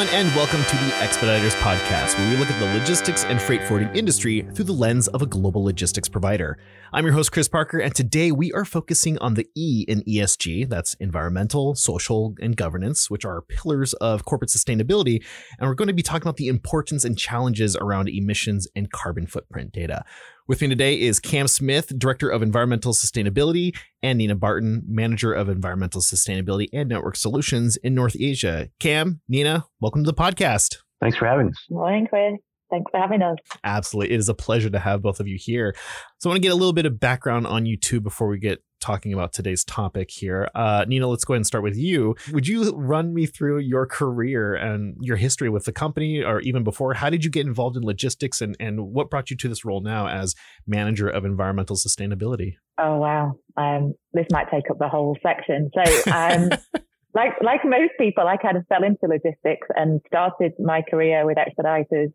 Everyone, 0.00 0.26
and 0.26 0.34
welcome 0.34 0.64
to 0.64 0.76
the 0.76 0.94
Expeditors 1.02 1.54
Podcast, 1.56 2.16
where 2.16 2.30
we 2.30 2.36
look 2.38 2.50
at 2.50 2.58
the 2.58 2.78
logistics 2.78 3.24
and 3.24 3.38
freight 3.38 3.62
forwarding 3.64 3.94
industry 3.94 4.48
through 4.54 4.64
the 4.64 4.72
lens 4.72 5.08
of 5.08 5.20
a 5.20 5.26
global 5.26 5.62
logistics 5.62 6.08
provider. 6.08 6.56
I'm 6.90 7.04
your 7.04 7.12
host, 7.12 7.32
Chris 7.32 7.48
Parker, 7.48 7.78
and 7.78 7.94
today 7.94 8.32
we 8.32 8.50
are 8.54 8.64
focusing 8.64 9.18
on 9.18 9.34
the 9.34 9.46
E 9.54 9.84
in 9.86 10.00
ESG 10.04 10.70
that's 10.70 10.94
environmental, 10.94 11.74
social, 11.74 12.34
and 12.40 12.56
governance, 12.56 13.10
which 13.10 13.26
are 13.26 13.42
pillars 13.42 13.92
of 13.94 14.24
corporate 14.24 14.50
sustainability. 14.50 15.22
And 15.58 15.68
we're 15.68 15.74
going 15.74 15.88
to 15.88 15.92
be 15.92 16.02
talking 16.02 16.22
about 16.22 16.38
the 16.38 16.48
importance 16.48 17.04
and 17.04 17.18
challenges 17.18 17.76
around 17.76 18.08
emissions 18.08 18.66
and 18.74 18.90
carbon 18.90 19.26
footprint 19.26 19.72
data. 19.72 20.06
With 20.50 20.62
me 20.62 20.66
today 20.66 21.00
is 21.00 21.20
Cam 21.20 21.46
Smith, 21.46 21.96
Director 21.96 22.28
of 22.28 22.42
Environmental 22.42 22.92
Sustainability, 22.92 23.72
and 24.02 24.18
Nina 24.18 24.34
Barton, 24.34 24.82
Manager 24.84 25.32
of 25.32 25.48
Environmental 25.48 26.00
Sustainability 26.00 26.66
and 26.72 26.88
Network 26.88 27.14
Solutions 27.14 27.76
in 27.76 27.94
North 27.94 28.16
Asia. 28.18 28.68
Cam, 28.80 29.20
Nina, 29.28 29.66
welcome 29.78 30.02
to 30.02 30.10
the 30.10 30.12
podcast. 30.12 30.78
Thanks 31.00 31.16
for 31.16 31.26
having 31.26 31.50
us. 31.50 31.66
Morning, 31.70 32.08
Chris. 32.08 32.32
Thanks 32.68 32.90
for 32.90 32.98
having 32.98 33.22
us. 33.22 33.36
Absolutely. 33.62 34.12
It 34.12 34.18
is 34.18 34.28
a 34.28 34.34
pleasure 34.34 34.70
to 34.70 34.80
have 34.80 35.02
both 35.02 35.20
of 35.20 35.28
you 35.28 35.38
here. 35.38 35.72
So 36.18 36.28
I 36.28 36.32
want 36.32 36.38
to 36.38 36.48
get 36.48 36.52
a 36.52 36.56
little 36.56 36.72
bit 36.72 36.84
of 36.84 36.98
background 36.98 37.46
on 37.46 37.64
you 37.64 37.76
two 37.76 38.00
before 38.00 38.26
we 38.26 38.40
get 38.40 38.60
talking 38.80 39.12
about 39.12 39.32
today's 39.32 39.64
topic 39.64 40.10
here. 40.10 40.48
Uh, 40.54 40.84
Nina, 40.86 41.06
let's 41.06 41.24
go 41.24 41.34
ahead 41.34 41.38
and 41.38 41.46
start 41.46 41.62
with 41.62 41.76
you. 41.76 42.16
Would 42.32 42.48
you 42.48 42.70
run 42.72 43.14
me 43.14 43.26
through 43.26 43.58
your 43.58 43.86
career 43.86 44.54
and 44.54 44.96
your 45.00 45.16
history 45.16 45.48
with 45.48 45.64
the 45.64 45.72
company 45.72 46.22
or 46.22 46.40
even 46.40 46.64
before? 46.64 46.94
How 46.94 47.10
did 47.10 47.24
you 47.24 47.30
get 47.30 47.46
involved 47.46 47.76
in 47.76 47.82
logistics 47.82 48.40
and, 48.40 48.56
and 48.58 48.92
what 48.92 49.10
brought 49.10 49.30
you 49.30 49.36
to 49.36 49.48
this 49.48 49.64
role 49.64 49.80
now 49.80 50.08
as 50.08 50.34
manager 50.66 51.08
of 51.08 51.24
environmental 51.24 51.76
sustainability? 51.76 52.54
Oh, 52.78 52.96
wow. 52.96 53.34
Um, 53.56 53.94
this 54.12 54.26
might 54.32 54.50
take 54.50 54.70
up 54.70 54.78
the 54.78 54.88
whole 54.88 55.16
section. 55.22 55.70
So, 55.74 56.12
um, 56.12 56.50
like, 57.14 57.32
like 57.42 57.64
most 57.64 57.92
people, 57.98 58.26
I 58.26 58.36
kind 58.36 58.56
of 58.56 58.66
fell 58.68 58.84
into 58.84 59.06
logistics 59.06 59.68
and 59.76 60.00
started 60.06 60.52
my 60.58 60.82
career 60.88 61.26
with 61.26 61.38
Expeditors 61.38 62.10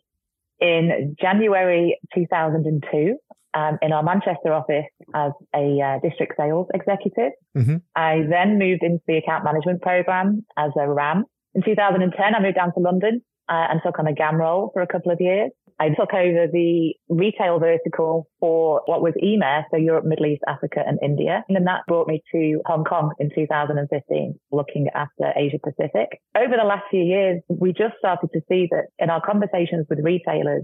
in 0.59 1.15
January 1.19 1.99
2002 2.13 3.17
um, 3.55 3.77
in 3.81 3.91
our 3.91 4.03
Manchester 4.03 4.53
office 4.53 4.85
as 5.13 5.31
a 5.55 5.79
uh, 5.81 5.99
district 6.07 6.33
sales 6.37 6.67
executive. 6.73 7.31
Mm-hmm. 7.57 7.77
I 7.95 8.23
then 8.29 8.59
moved 8.59 8.83
into 8.83 9.01
the 9.07 9.17
account 9.17 9.43
management 9.43 9.81
program 9.81 10.45
as 10.57 10.71
a 10.79 10.87
RAM. 10.89 11.25
In 11.53 11.63
2010, 11.63 12.35
I 12.35 12.41
moved 12.41 12.55
down 12.55 12.73
to 12.73 12.79
London 12.79 13.21
uh, 13.47 13.67
and 13.69 13.79
took 13.83 13.97
on 13.97 14.07
a 14.07 14.13
GAM 14.13 14.35
role 14.35 14.71
for 14.73 14.81
a 14.81 14.87
couple 14.87 15.11
of 15.11 15.21
years. 15.21 15.51
I 15.79 15.89
took 15.89 16.13
over 16.13 16.47
the 16.51 16.93
retail 17.09 17.59
vertical 17.59 18.29
for 18.39 18.81
what 18.85 19.01
was 19.01 19.13
EMEA, 19.21 19.63
so 19.71 19.77
Europe, 19.77 20.05
Middle 20.05 20.27
East, 20.27 20.43
Africa, 20.47 20.81
and 20.85 20.97
India. 21.03 21.43
And 21.47 21.55
then 21.55 21.65
that 21.65 21.81
brought 21.87 22.07
me 22.07 22.23
to 22.31 22.61
Hong 22.65 22.85
Kong 22.85 23.11
in 23.19 23.29
2015, 23.35 24.39
looking 24.51 24.87
after 24.95 25.33
Asia 25.35 25.57
Pacific. 25.61 26.21
Over 26.35 26.55
the 26.57 26.65
last 26.65 26.83
few 26.89 27.03
years, 27.03 27.41
we 27.49 27.73
just 27.73 27.95
started 27.99 28.29
to 28.33 28.41
see 28.47 28.67
that 28.71 28.85
in 28.99 29.09
our 29.09 29.21
conversations 29.25 29.85
with 29.89 29.99
retailers, 30.01 30.63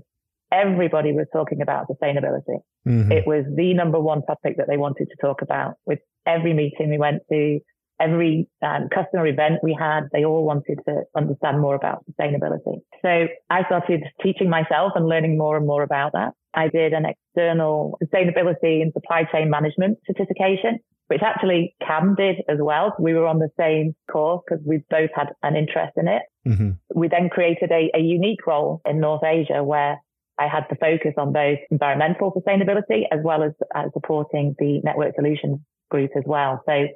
everybody 0.52 1.12
was 1.12 1.28
talking 1.34 1.62
about 1.62 1.88
sustainability. 1.88 2.60
Mm-hmm. 2.88 3.12
It 3.12 3.28
was 3.28 3.46
the 3.56 3.74
number 3.74 4.00
one 4.00 4.22
topic 4.26 4.58
that 4.58 4.68
they 4.68 4.78
wanted 4.78 5.08
to 5.10 5.16
talk 5.22 5.42
about 5.42 5.76
with 5.86 6.00
every 6.26 6.54
meeting 6.54 6.90
we 6.90 6.98
went 6.98 7.22
to 7.32 7.60
every 8.02 8.50
um, 8.62 8.90
customer 8.94 9.28
event 9.28 9.60
we 9.64 9.78
had, 9.80 10.02
they 10.12 10.26
all 10.26 10.44
wanted 10.44 10.80
to 10.88 11.04
understand 11.16 11.60
more 11.60 11.76
about 11.76 12.04
sustainability. 12.10 12.82
So 13.02 13.28
I 13.50 13.64
started 13.66 14.04
teaching 14.24 14.50
myself 14.50 14.94
and 14.96 15.08
learning 15.08 15.38
more 15.38 15.58
and 15.58 15.66
more 15.66 15.84
about 15.84 16.14
that. 16.14 16.34
I 16.54 16.68
did 16.68 16.94
an 16.94 17.06
external 17.06 17.98
sustainability 18.04 18.82
and 18.82 18.92
supply 18.94 19.24
chain 19.32 19.50
management 19.50 20.00
certification, 20.06 20.80
which 21.08 21.22
actually 21.22 21.76
Cam 21.86 22.16
did 22.16 22.38
as 22.50 22.58
well. 22.60 22.94
We 23.00 23.14
were 23.14 23.28
on 23.28 23.40
the 23.40 23.50
same 23.58 23.96
course 24.12 24.42
because 24.46 24.64
we 24.66 24.84
both 24.90 25.12
had 25.16 25.30
an 25.44 25.56
interest 25.56 25.94
in 25.96 26.08
it. 26.08 26.24
Mm-hmm. 26.48 26.72
We 27.00 27.08
then 27.08 27.30
created 27.30 27.72
a, 27.72 27.92
a 27.96 28.02
unique 28.02 28.46
role 28.48 28.82
in 28.86 29.00
North 29.00 29.24
Asia 29.24 29.64
where 29.64 29.98
I 30.40 30.48
had 30.48 30.66
to 30.70 30.76
focus 30.76 31.14
on 31.18 31.34
both 31.34 31.60
environmental 31.70 32.32
sustainability 32.32 33.04
as 33.12 33.20
well 33.24 33.44
as 33.44 33.52
uh, 33.76 33.84
supporting 33.94 34.56
the 34.58 34.82
network 34.84 35.16
solutions 35.16 35.60
group 35.92 36.12
as 36.18 36.24
well. 36.26 36.64
So 36.66 36.88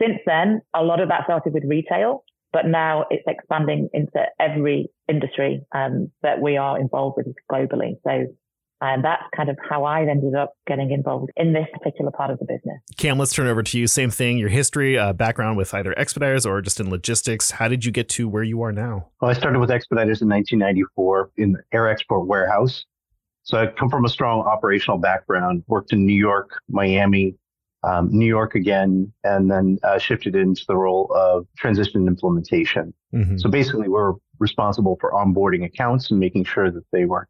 since 0.00 0.18
then, 0.26 0.62
a 0.74 0.82
lot 0.82 1.00
of 1.00 1.08
that 1.08 1.24
started 1.24 1.52
with 1.54 1.64
retail, 1.64 2.24
but 2.52 2.66
now 2.66 3.06
it's 3.10 3.24
expanding 3.26 3.88
into 3.92 4.24
every 4.40 4.88
industry 5.08 5.62
um, 5.74 6.10
that 6.22 6.40
we 6.40 6.56
are 6.56 6.78
involved 6.78 7.16
with 7.18 7.34
globally. 7.50 7.96
So 8.04 8.26
and 8.80 9.02
that's 9.02 9.22
kind 9.34 9.48
of 9.48 9.56
how 9.68 9.84
I 9.84 10.02
ended 10.02 10.34
up 10.34 10.52
getting 10.66 10.90
involved 10.90 11.30
in 11.36 11.52
this 11.52 11.66
particular 11.72 12.10
part 12.10 12.30
of 12.30 12.38
the 12.38 12.44
business. 12.44 12.78
Cam, 12.96 13.18
let's 13.18 13.32
turn 13.32 13.46
over 13.46 13.62
to 13.62 13.78
you. 13.78 13.86
Same 13.86 14.10
thing, 14.10 14.36
your 14.36 14.50
history, 14.50 14.98
uh, 14.98 15.12
background 15.12 15.56
with 15.56 15.72
either 15.72 15.98
Expeditors 15.98 16.44
or 16.44 16.60
just 16.60 16.78
in 16.78 16.90
logistics. 16.90 17.52
How 17.52 17.68
did 17.68 17.84
you 17.84 17.92
get 17.92 18.08
to 18.10 18.28
where 18.28 18.42
you 18.42 18.60
are 18.62 18.72
now? 18.72 19.08
Well, 19.20 19.30
I 19.30 19.34
started 19.34 19.60
with 19.60 19.70
Expeditors 19.70 20.20
in 20.20 20.28
1994 20.28 21.30
in 21.38 21.52
the 21.52 21.60
air 21.72 21.88
export 21.88 22.26
warehouse. 22.26 22.84
So 23.44 23.58
I 23.58 23.66
come 23.66 23.88
from 23.88 24.04
a 24.04 24.08
strong 24.08 24.40
operational 24.40 24.98
background, 24.98 25.62
worked 25.68 25.92
in 25.92 26.04
New 26.04 26.16
York, 26.16 26.50
Miami, 26.68 27.34
um, 27.86 28.08
New 28.10 28.26
York 28.26 28.54
again, 28.54 29.12
and 29.22 29.50
then 29.50 29.78
uh, 29.84 29.98
shifted 29.98 30.34
into 30.34 30.64
the 30.66 30.76
role 30.76 31.10
of 31.14 31.46
transition 31.56 32.00
and 32.00 32.08
implementation. 32.08 32.92
Mm-hmm. 33.14 33.38
So 33.38 33.48
basically, 33.48 33.88
we're 33.88 34.14
responsible 34.38 34.98
for 35.00 35.12
onboarding 35.12 35.64
accounts 35.64 36.10
and 36.10 36.18
making 36.18 36.44
sure 36.44 36.70
that 36.70 36.84
they 36.92 37.04
were 37.04 37.28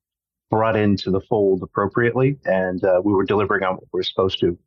brought 0.51 0.77
into 0.77 1.11
the 1.11 1.21
fold 1.21 1.63
appropriately, 1.63 2.39
and 2.45 2.83
uh, 2.85 3.01
we 3.05 3.13
were 3.13 3.25
delivering 3.25 3.65
on 3.65 3.75
what 3.75 3.85
we 3.93 3.99
were 3.99 4.03
supposed 4.03 4.41
to. 4.41 4.59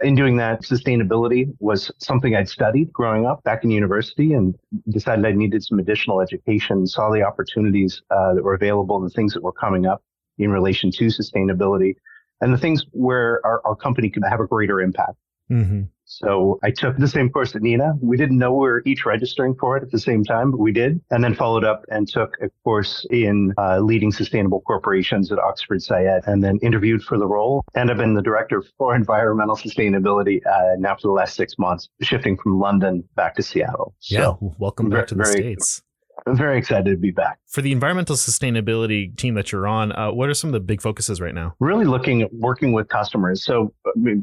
In 0.00 0.14
doing 0.14 0.36
that, 0.38 0.62
sustainability 0.62 1.54
was 1.60 1.92
something 1.98 2.34
I'd 2.34 2.48
studied 2.48 2.92
growing 2.92 3.26
up 3.26 3.44
back 3.44 3.62
in 3.62 3.70
university 3.70 4.32
and 4.32 4.54
decided 4.88 5.24
I 5.24 5.32
needed 5.32 5.62
some 5.62 5.78
additional 5.78 6.20
education, 6.20 6.86
saw 6.86 7.10
the 7.10 7.22
opportunities 7.22 8.02
uh, 8.10 8.34
that 8.34 8.42
were 8.42 8.54
available 8.54 8.96
and 8.96 9.04
the 9.04 9.14
things 9.14 9.34
that 9.34 9.42
were 9.42 9.52
coming 9.52 9.86
up 9.86 10.02
in 10.38 10.50
relation 10.50 10.90
to 10.92 11.04
sustainability 11.06 11.94
and 12.42 12.52
the 12.52 12.58
things 12.58 12.84
where 12.90 13.40
our, 13.46 13.62
our 13.64 13.76
company 13.76 14.10
could 14.10 14.24
have 14.28 14.40
a 14.40 14.46
greater 14.46 14.80
impact. 14.80 15.16
Mm-hmm. 15.50 15.82
So 16.04 16.58
I 16.62 16.70
took 16.70 16.98
the 16.98 17.08
same 17.08 17.30
course 17.30 17.52
that 17.52 17.62
Nina. 17.62 17.94
We 18.02 18.18
didn't 18.18 18.36
know 18.36 18.52
we 18.52 18.58
were 18.58 18.82
each 18.84 19.06
registering 19.06 19.54
for 19.54 19.78
it 19.78 19.82
at 19.82 19.90
the 19.90 19.98
same 19.98 20.24
time, 20.24 20.50
but 20.50 20.60
we 20.60 20.72
did. 20.72 21.00
And 21.10 21.24
then 21.24 21.34
followed 21.34 21.64
up 21.64 21.84
and 21.90 22.06
took 22.06 22.36
a 22.42 22.50
course 22.64 23.06
in 23.10 23.54
uh, 23.56 23.78
leading 23.80 24.12
sustainable 24.12 24.60
corporations 24.60 25.32
at 25.32 25.38
Oxford 25.38 25.78
Saïd 25.78 26.26
and 26.26 26.44
then 26.44 26.58
interviewed 26.62 27.02
for 27.02 27.16
the 27.16 27.26
role. 27.26 27.64
And 27.74 27.90
I've 27.90 27.96
been 27.96 28.14
the 28.14 28.22
director 28.22 28.62
for 28.76 28.94
environmental 28.94 29.56
sustainability 29.56 30.44
uh, 30.46 30.76
now 30.78 30.96
for 30.96 31.08
the 31.08 31.14
last 31.14 31.34
six 31.34 31.58
months, 31.58 31.88
shifting 32.02 32.36
from 32.36 32.58
London 32.58 33.04
back 33.14 33.34
to 33.36 33.42
Seattle. 33.42 33.94
Yeah. 34.02 34.20
So 34.20 34.54
welcome 34.58 34.90
back 34.90 35.06
to 35.08 35.14
the 35.14 35.24
States. 35.24 35.82
I'm 36.26 36.36
very 36.36 36.58
excited 36.58 36.90
to 36.90 36.96
be 36.96 37.10
back. 37.10 37.38
For 37.48 37.62
the 37.62 37.72
environmental 37.72 38.16
sustainability 38.16 39.16
team 39.16 39.34
that 39.34 39.50
you're 39.50 39.66
on, 39.66 39.92
uh, 39.92 40.12
what 40.12 40.28
are 40.28 40.34
some 40.34 40.48
of 40.48 40.52
the 40.52 40.60
big 40.60 40.80
focuses 40.80 41.20
right 41.20 41.34
now? 41.34 41.54
Really 41.58 41.84
looking 41.84 42.22
at 42.22 42.32
working 42.32 42.72
with 42.72 42.88
customers. 42.88 43.44
So 43.44 43.74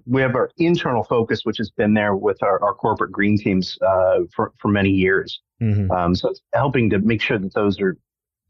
we 0.06 0.22
have 0.22 0.36
our 0.36 0.50
internal 0.58 1.04
focus, 1.04 1.42
which 1.44 1.58
has 1.58 1.70
been 1.72 1.94
there 1.94 2.16
with 2.16 2.42
our, 2.42 2.64
our 2.64 2.74
corporate 2.74 3.12
green 3.12 3.38
teams 3.38 3.78
uh, 3.86 4.20
for, 4.36 4.54
for 4.60 4.70
many 4.70 4.90
years. 4.90 5.42
Mm-hmm. 5.62 5.92
Um, 5.92 6.16
so 6.16 6.30
it's 6.30 6.42
helping 6.54 6.90
to 6.92 7.00
make 7.00 7.22
sure 7.22 7.38
that 7.38 7.54
those 7.54 7.80
are 7.82 7.98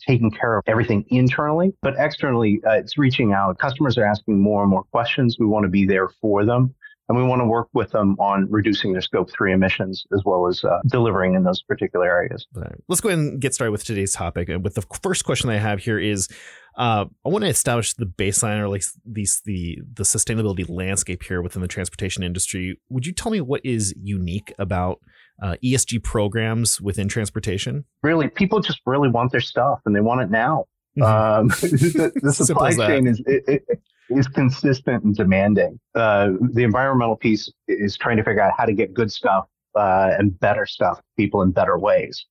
taking 0.08 0.32
care 0.32 0.58
of 0.58 0.64
everything 0.68 1.04
internally, 1.10 1.74
but 1.82 1.94
externally, 1.98 2.62
uh, 2.66 2.72
it's 2.72 2.98
reaching 2.98 3.34
out. 3.34 3.58
Customers 3.58 3.98
are 3.98 4.06
asking 4.06 4.40
more 4.40 4.62
and 4.62 4.70
more 4.70 4.84
questions. 4.84 5.38
We 5.40 5.46
want 5.46 5.64
to 5.64 5.70
be 5.70 5.86
there 5.86 6.10
for 6.22 6.46
them 6.46 6.74
and 7.10 7.18
we 7.18 7.24
want 7.24 7.42
to 7.42 7.46
work 7.46 7.68
with 7.74 7.92
them 7.92 8.16
on 8.20 8.48
reducing 8.52 8.94
their 8.94 9.02
scope 9.02 9.32
three 9.32 9.52
emissions 9.52 10.06
as 10.14 10.22
well 10.24 10.48
as 10.48 10.64
uh, 10.64 10.80
delivering 10.88 11.34
in 11.34 11.44
those 11.44 11.62
particular 11.64 12.06
areas. 12.06 12.46
Right. 12.54 12.76
Let's 12.88 13.02
go 13.02 13.10
ahead 13.10 13.20
and 13.20 13.42
get 13.42 13.56
started 13.56 13.72
with 13.72 13.84
today's 13.84 14.14
topic. 14.14 14.48
And 14.48 14.64
with 14.64 14.76
the 14.76 14.84
first 15.02 15.26
question 15.26 15.50
I 15.50 15.58
have 15.58 15.80
here 15.80 15.98
is, 16.00 16.30
uh, 16.78 17.06
I 17.26 17.30
want 17.30 17.44
to 17.44 17.50
establish 17.50 17.96
the 17.96 18.06
baseline 18.06 18.60
or 18.60 18.70
like 18.70 18.84
these 19.04 19.42
the 19.44 19.80
the 19.92 20.04
sustainability 20.04 20.70
landscape 20.70 21.24
here 21.24 21.42
within 21.42 21.64
the 21.64 21.68
transportation 21.68 22.24
industry. 22.24 22.80
Would 22.90 23.06
you 23.06 23.12
tell 23.12 23.32
me 23.32 23.42
what 23.42 23.62
is 23.66 23.94
unique 24.00 24.54
about 24.60 25.00
uh, 25.42 25.56
ESG 25.64 26.04
programs 26.04 26.80
within 26.80 27.08
transportation? 27.08 27.86
Really, 28.04 28.30
people 28.30 28.62
just 28.62 28.80
really 28.86 29.10
want 29.10 29.32
their 29.32 29.42
stuff 29.42 29.80
and 29.86 29.96
they 29.96 30.00
want 30.00 30.22
it 30.22 30.30
now. 30.30 30.66
Mm-hmm. 30.98 31.40
Um, 31.42 31.48
the, 31.48 32.12
the 32.22 32.34
supply 32.46 32.74
chain 32.76 33.08
is 33.08 33.20
it, 33.26 33.44
it, 33.48 33.82
is 34.10 34.28
consistent 34.28 35.04
and 35.04 35.16
demanding. 35.16 35.80
Uh, 35.96 36.30
the 36.54 36.64
environmental 36.64 37.16
piece 37.16 37.52
is 37.68 37.98
trying 37.98 38.18
to 38.18 38.24
figure 38.24 38.42
out 38.42 38.54
how 38.58 38.66
to 38.66 38.74
get 38.74 38.94
good 38.94 39.12
stuff 39.12 39.46
uh, 39.76 40.12
and 40.18 40.40
better 40.40 40.66
stuff 40.66 41.00
people 41.18 41.42
in 41.42 41.52
better 41.52 41.78
ways. 41.78 42.26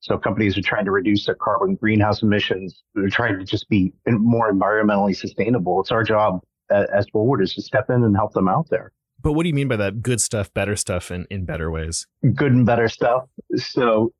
So 0.00 0.18
companies 0.18 0.58
are 0.58 0.62
trying 0.62 0.84
to 0.84 0.90
reduce 0.90 1.24
their 1.24 1.34
carbon 1.34 1.76
greenhouse 1.76 2.22
emissions. 2.22 2.82
They're 2.94 3.08
trying 3.08 3.38
to 3.38 3.44
just 3.44 3.68
be 3.70 3.92
more 4.06 4.52
environmentally 4.52 5.16
sustainable. 5.16 5.80
It's 5.80 5.90
our 5.90 6.04
job 6.04 6.40
as, 6.70 6.86
as 6.94 7.06
forwarders 7.06 7.54
to 7.54 7.62
step 7.62 7.88
in 7.88 8.04
and 8.04 8.14
help 8.14 8.34
them 8.34 8.46
out 8.46 8.68
there. 8.68 8.92
But 9.22 9.32
what 9.32 9.44
do 9.44 9.48
you 9.48 9.54
mean 9.54 9.68
by 9.68 9.76
that? 9.76 10.02
Good 10.02 10.20
stuff, 10.20 10.52
better 10.52 10.76
stuff, 10.76 11.10
and 11.10 11.26
in 11.30 11.46
better 11.46 11.70
ways? 11.70 12.06
Good 12.34 12.52
and 12.52 12.66
better 12.66 12.88
stuff. 12.88 13.24
So 13.56 14.12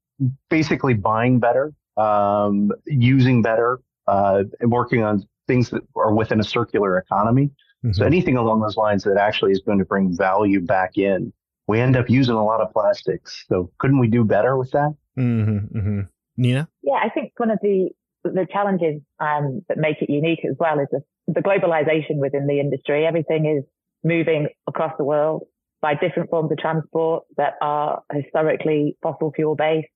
basically 0.48 0.94
buying 0.94 1.38
better, 1.38 1.74
um, 1.98 2.72
using 2.86 3.42
better, 3.42 3.80
uh, 4.06 4.44
and 4.60 4.72
working 4.72 5.02
on 5.02 5.26
things 5.46 5.70
that 5.70 5.82
are 5.96 6.14
within 6.14 6.40
a 6.40 6.44
circular 6.44 6.98
economy. 6.98 7.50
Mm-hmm. 7.84 7.92
So 7.92 8.04
anything 8.04 8.36
along 8.36 8.60
those 8.60 8.76
lines 8.76 9.04
that 9.04 9.16
actually 9.16 9.52
is 9.52 9.60
going 9.60 9.78
to 9.78 9.84
bring 9.84 10.16
value 10.16 10.60
back 10.60 10.96
in. 10.96 11.32
We 11.66 11.80
end 11.80 11.96
up 11.96 12.10
using 12.10 12.34
a 12.34 12.44
lot 12.44 12.60
of 12.60 12.72
plastics. 12.72 13.44
So 13.48 13.70
couldn't 13.78 13.98
we 13.98 14.08
do 14.08 14.24
better 14.24 14.56
with 14.58 14.70
that? 14.72 14.94
Mm-hmm, 15.18 15.78
mm-hmm. 15.78 16.00
Nina? 16.36 16.68
Yeah, 16.82 16.94
I 17.02 17.08
think 17.08 17.32
one 17.36 17.50
of 17.50 17.58
the 17.62 17.90
the 18.24 18.46
challenges 18.50 19.02
um, 19.20 19.60
that 19.68 19.76
make 19.76 20.00
it 20.00 20.08
unique 20.10 20.40
as 20.48 20.56
well 20.58 20.78
is 20.78 20.88
the, 20.90 21.00
the 21.28 21.40
globalization 21.40 22.16
within 22.16 22.46
the 22.46 22.58
industry. 22.58 23.06
Everything 23.06 23.44
is 23.44 23.64
moving 24.02 24.48
across 24.66 24.92
the 24.96 25.04
world 25.04 25.44
by 25.82 25.94
different 25.94 26.30
forms 26.30 26.50
of 26.50 26.58
transport 26.58 27.24
that 27.36 27.54
are 27.60 28.02
historically 28.12 28.96
fossil 29.02 29.30
fuel 29.36 29.54
based. 29.54 29.88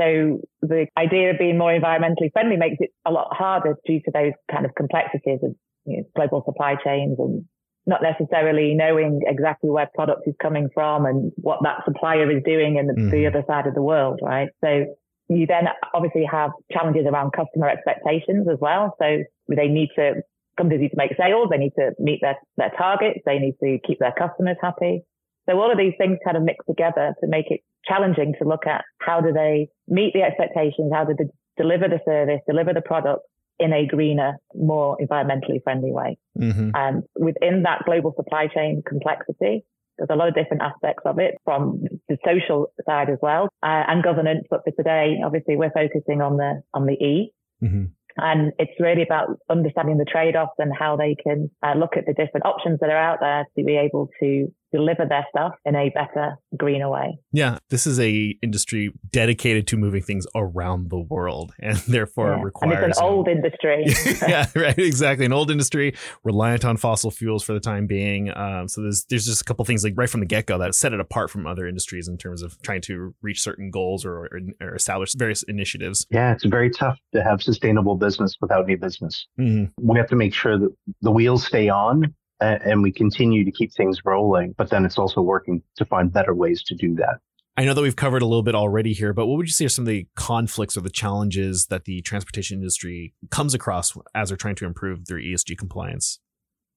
So 0.00 0.40
the 0.62 0.86
idea 0.96 1.30
of 1.30 1.38
being 1.38 1.58
more 1.58 1.72
environmentally 1.72 2.32
friendly 2.32 2.56
makes 2.56 2.76
it 2.80 2.90
a 3.04 3.10
lot 3.10 3.28
harder 3.30 3.76
due 3.86 4.00
to 4.00 4.10
those 4.12 4.32
kind 4.50 4.64
of 4.64 4.74
complexities 4.74 5.40
of 5.42 5.54
you 5.86 5.98
know, 5.98 6.02
global 6.14 6.42
supply 6.46 6.76
chains 6.84 7.16
and 7.18 7.44
not 7.86 8.02
necessarily 8.02 8.74
knowing 8.74 9.22
exactly 9.26 9.70
where 9.70 9.88
product 9.94 10.22
is 10.26 10.34
coming 10.40 10.68
from 10.74 11.06
and 11.06 11.32
what 11.36 11.60
that 11.62 11.82
supplier 11.84 12.30
is 12.30 12.42
doing 12.44 12.76
in 12.76 12.86
the, 12.86 12.92
mm. 12.92 13.10
the 13.10 13.26
other 13.26 13.42
side 13.48 13.66
of 13.66 13.74
the 13.74 13.82
world, 13.82 14.20
right? 14.22 14.50
So 14.62 14.84
you 15.28 15.46
then 15.46 15.64
obviously 15.94 16.24
have 16.30 16.50
challenges 16.70 17.06
around 17.06 17.32
customer 17.32 17.68
expectations 17.68 18.46
as 18.50 18.58
well. 18.60 18.94
So 19.00 19.24
they 19.48 19.68
need 19.68 19.88
to, 19.96 20.22
companies 20.56 20.82
need 20.82 20.90
to 20.90 20.96
make 20.96 21.12
sales. 21.18 21.48
They 21.50 21.56
need 21.56 21.72
to 21.78 21.92
meet 21.98 22.20
their, 22.20 22.36
their 22.56 22.72
targets. 22.76 23.20
They 23.24 23.38
need 23.38 23.56
to 23.62 23.78
keep 23.86 23.98
their 23.98 24.14
customers 24.16 24.56
happy. 24.60 25.02
So 25.48 25.58
all 25.58 25.70
of 25.70 25.78
these 25.78 25.94
things 25.98 26.18
kind 26.24 26.36
of 26.36 26.42
mix 26.42 26.64
together 26.66 27.14
to 27.20 27.26
make 27.26 27.50
it 27.50 27.60
challenging 27.86 28.34
to 28.40 28.48
look 28.48 28.66
at 28.66 28.84
how 28.98 29.20
do 29.20 29.32
they 29.32 29.68
meet 29.86 30.12
the 30.12 30.22
expectations? 30.22 30.92
How 30.92 31.04
do 31.04 31.14
they 31.18 31.24
deliver 31.56 31.88
the 31.88 32.00
service, 32.04 32.40
deliver 32.46 32.74
the 32.74 32.82
product 32.82 33.22
in 33.58 33.72
a 33.72 33.86
greener, 33.86 34.36
more 34.54 34.98
environmentally 35.00 35.62
friendly 35.64 35.90
way? 35.90 36.18
Mm-hmm. 36.38 36.70
And 36.74 37.02
within 37.16 37.62
that 37.62 37.84
global 37.86 38.12
supply 38.16 38.48
chain 38.54 38.82
complexity, 38.86 39.64
there's 39.96 40.10
a 40.10 40.16
lot 40.16 40.28
of 40.28 40.34
different 40.34 40.62
aspects 40.62 41.02
of 41.06 41.18
it 41.18 41.34
from 41.44 41.82
the 42.08 42.18
social 42.24 42.70
side 42.86 43.10
as 43.10 43.18
well 43.20 43.48
uh, 43.62 43.84
and 43.88 44.02
governance. 44.02 44.44
But 44.48 44.60
for 44.64 44.70
today, 44.70 45.16
obviously, 45.24 45.56
we're 45.56 45.72
focusing 45.72 46.20
on 46.20 46.36
the 46.36 46.62
on 46.74 46.86
the 46.86 46.92
E. 46.92 47.32
Mm-hmm. 47.62 47.84
And 48.20 48.52
it's 48.58 48.72
really 48.80 49.02
about 49.02 49.38
understanding 49.48 49.96
the 49.96 50.04
trade-offs 50.04 50.54
and 50.58 50.72
how 50.76 50.96
they 50.96 51.14
can 51.14 51.50
uh, 51.62 51.74
look 51.74 51.96
at 51.96 52.04
the 52.04 52.12
different 52.12 52.46
options 52.46 52.80
that 52.80 52.90
are 52.90 52.96
out 52.96 53.18
there 53.20 53.46
to 53.56 53.64
be 53.64 53.76
able 53.76 54.10
to 54.20 54.52
deliver 54.72 55.06
their 55.06 55.26
stuff 55.30 55.52
in 55.64 55.74
a 55.74 55.90
better, 55.90 56.36
greener 56.56 56.90
way. 56.90 57.18
Yeah, 57.32 57.58
this 57.70 57.86
is 57.86 57.98
a 58.00 58.36
industry 58.42 58.92
dedicated 59.10 59.66
to 59.68 59.76
moving 59.76 60.02
things 60.02 60.26
around 60.34 60.90
the 60.90 60.98
world, 60.98 61.52
and 61.60 61.76
therefore 61.78 62.34
yeah. 62.36 62.42
requires. 62.42 62.82
And 62.82 62.90
it's 62.90 62.98
an 62.98 63.04
old 63.04 63.28
industry. 63.28 63.84
yeah, 64.28 64.46
right. 64.54 64.78
Exactly, 64.78 65.26
an 65.26 65.32
old 65.32 65.50
industry 65.50 65.94
reliant 66.24 66.64
on 66.64 66.76
fossil 66.76 67.10
fuels 67.10 67.42
for 67.42 67.52
the 67.52 67.60
time 67.60 67.86
being. 67.86 68.36
Um, 68.36 68.68
so 68.68 68.82
there's 68.82 69.04
there's 69.08 69.26
just 69.26 69.42
a 69.42 69.44
couple 69.44 69.64
things 69.64 69.84
like 69.84 69.94
right 69.96 70.10
from 70.10 70.20
the 70.20 70.26
get 70.26 70.46
go 70.46 70.58
that 70.58 70.74
set 70.74 70.92
it 70.92 71.00
apart 71.00 71.30
from 71.30 71.46
other 71.46 71.66
industries 71.66 72.08
in 72.08 72.16
terms 72.16 72.42
of 72.42 72.60
trying 72.62 72.80
to 72.82 73.14
reach 73.22 73.40
certain 73.40 73.70
goals 73.70 74.04
or, 74.04 74.26
or, 74.26 74.40
or 74.60 74.74
establish 74.74 75.14
various 75.14 75.42
initiatives. 75.44 76.06
Yeah, 76.10 76.32
it's 76.32 76.44
very 76.44 76.70
tough 76.70 76.98
to 77.14 77.22
have 77.22 77.42
sustainable 77.42 77.96
business 77.96 78.36
without 78.40 78.64
any 78.64 78.76
business. 78.76 79.26
Mm-hmm. 79.38 79.88
We 79.88 79.98
have 79.98 80.08
to 80.08 80.16
make 80.16 80.34
sure 80.34 80.58
that 80.58 80.74
the 81.02 81.10
wheels 81.10 81.44
stay 81.44 81.68
on 81.68 82.14
and 82.40 82.82
we 82.82 82.92
continue 82.92 83.44
to 83.44 83.50
keep 83.50 83.72
things 83.72 84.00
rolling. 84.04 84.54
But 84.56 84.70
then 84.70 84.84
it's 84.84 84.98
also 84.98 85.20
working 85.20 85.62
to 85.76 85.84
find 85.84 86.12
better 86.12 86.34
ways 86.34 86.62
to 86.64 86.74
do 86.74 86.94
that. 86.96 87.18
I 87.56 87.64
know 87.64 87.74
that 87.74 87.82
we've 87.82 87.96
covered 87.96 88.22
a 88.22 88.26
little 88.26 88.44
bit 88.44 88.54
already 88.54 88.92
here, 88.92 89.12
but 89.12 89.26
what 89.26 89.36
would 89.36 89.48
you 89.48 89.52
say 89.52 89.64
are 89.64 89.68
some 89.68 89.82
of 89.82 89.88
the 89.88 90.06
conflicts 90.14 90.76
or 90.76 90.80
the 90.80 90.90
challenges 90.90 91.66
that 91.66 91.86
the 91.86 92.00
transportation 92.02 92.58
industry 92.58 93.14
comes 93.30 93.52
across 93.52 93.96
as 94.14 94.28
they're 94.28 94.36
trying 94.36 94.54
to 94.56 94.64
improve 94.64 95.06
their 95.06 95.18
ESG 95.18 95.58
compliance? 95.58 96.20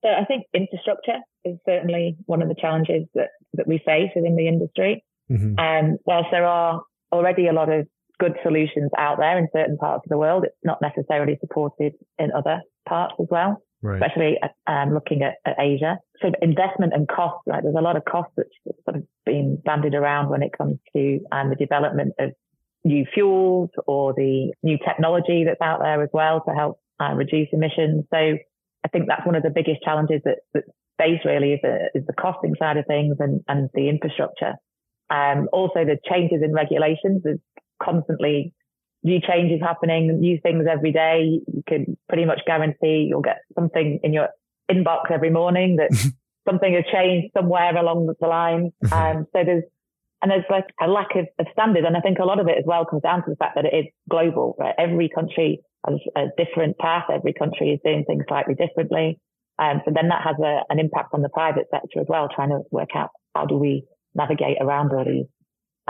So 0.04 0.10
I 0.10 0.26
think 0.26 0.46
infrastructure 0.56 1.20
is 1.46 1.58
certainly 1.70 2.18
one 2.26 2.42
of 2.42 2.48
the 2.48 2.56
challenges 2.60 3.04
that, 3.14 3.30
that 3.54 3.68
we 3.68 3.78
face 3.86 4.10
within 4.16 4.36
the 4.36 4.48
industry. 4.48 5.06
Mm-hmm. 5.32 5.60
Um, 5.60 5.98
whilst 6.06 6.30
there 6.32 6.48
are 6.48 6.82
already 7.12 7.48
a 7.48 7.54
lot 7.54 7.72
of 7.72 7.88
good 8.20 8.34
solutions 8.42 8.90
out 8.98 9.20
there 9.20 9.38
in 9.38 9.50
certain 9.56 9.78
parts 9.78 10.02
of 10.06 10.10
the 10.10 10.18
world, 10.18 10.46
it's 10.46 10.56
not 10.64 10.80
necessarily 10.82 11.38
supported 11.42 11.94
in 12.18 12.32
other 12.32 12.62
parts 12.88 13.14
as 13.20 13.28
well 13.30 13.62
right. 13.82 14.02
especially 14.02 14.38
um, 14.68 14.94
looking 14.94 15.24
at, 15.24 15.36
at, 15.46 15.60
Asia. 15.60 15.98
So 16.22 16.32
investment 16.42 16.94
and 16.94 17.08
cost, 17.08 17.42
right? 17.48 17.62
There's 17.64 17.76
a 17.78 17.82
lot 17.82 17.96
of 17.96 18.06
cost 18.06 18.30
that's 18.38 18.50
sort 18.86 18.98
of 18.98 19.04
been 19.26 19.62
bandied 19.64 19.96
around 19.96 20.30
when 20.30 20.44
it 20.44 20.52
comes 20.58 20.78
to 20.96 21.20
um, 21.32 21.50
the 21.50 21.56
development 21.56 22.14
of 22.20 22.32
new 22.84 23.06
fuels 23.14 23.70
or 23.88 24.14
the 24.14 24.54
new 24.64 24.78
technology 24.78 25.44
that's 25.46 25.62
out 25.62 25.80
there 25.82 26.02
as 26.02 26.10
well 26.14 26.42
to 26.48 26.54
help 26.54 26.80
uh, 27.00 27.14
reduce 27.14 27.48
emissions. 27.52 28.06
So 28.12 28.18
I 28.18 28.88
think 28.92 29.06
that's 29.08 29.26
one 29.26 29.36
of 29.36 29.44
the 29.44 29.50
biggest 29.50 29.84
challenges 29.84 30.22
that, 30.26 30.40
that 30.54 30.64
face 30.98 31.20
really 31.26 31.54
is, 31.54 31.60
the, 31.62 31.90
is 31.94 32.06
the 32.06 32.14
costing 32.14 32.56
side 32.58 32.78
of 32.78 32.86
things 32.88 33.18
and, 33.20 33.42
and 33.48 33.70
the 33.74 33.90
infrastructure. 33.90 34.54
Um, 35.10 35.50
also 35.52 35.84
the 35.86 35.98
changes 36.10 36.42
in 36.44 36.54
regulations. 36.54 37.24
is 37.26 37.40
constantly 37.82 38.54
new 39.04 39.20
changes 39.20 39.60
happening, 39.62 40.20
new 40.20 40.40
things 40.42 40.66
every 40.70 40.92
day. 40.92 41.42
You 41.48 41.64
can 41.68 41.98
pretty 42.08 42.26
much 42.26 42.42
guarantee 42.46 43.08
you'll 43.10 43.22
get 43.22 43.40
something 43.56 44.00
in 44.04 44.14
your 44.14 44.30
inbox 44.70 45.12
every 45.12 45.30
morning 45.30 45.78
that 45.78 45.90
something 46.48 46.74
has 46.74 46.86
changed 46.92 47.32
somewhere 47.36 47.76
along 47.76 48.14
the 48.20 48.28
line. 48.28 48.72
Um, 48.92 49.26
so 49.34 49.44
there's, 49.46 49.64
and 50.22 50.30
there's 50.30 50.46
like 50.50 50.68
a 50.80 50.88
lack 50.88 51.16
of, 51.16 51.26
of 51.40 51.48
standard. 51.52 51.86
And 51.86 51.98
I 51.98 52.02
think 52.02 52.20
a 52.20 52.26
lot 52.26 52.40
of 52.40 52.48
it 52.48 52.58
as 52.58 52.66
well 52.66 52.86
comes 52.86 53.02
down 53.02 53.24
to 53.24 53.30
the 53.30 53.36
fact 53.36 53.56
that 53.56 53.66
it 53.66 53.76
is 53.76 53.86
global, 54.10 54.56
right? 54.60 54.76
Every 54.78 55.10
country 55.10 55.62
has 55.88 56.00
a 56.16 56.26
different 56.38 56.78
path. 56.78 57.06
Every 57.12 57.34
country 57.34 57.72
is 57.72 57.80
doing 57.84 58.04
things 58.06 58.24
slightly 58.28 58.54
differently. 58.54 59.20
Um, 59.58 59.82
so 59.86 59.92
then 59.94 60.10
that 60.10 60.22
has 60.24 60.36
a, 60.44 60.62
an 60.70 60.80
impact 60.80 61.14
on 61.14 61.22
the 61.22 61.30
private 61.30 61.68
sector 61.72 62.00
as 62.00 62.06
well, 62.08 62.28
trying 62.34 62.50
to 62.50 62.62
work 62.72 62.90
out 62.96 63.10
how 63.36 63.46
do 63.46 63.56
we 63.58 63.86
navigate 64.14 64.58
around 64.60 64.92
all 64.94 65.06
these 65.06 65.26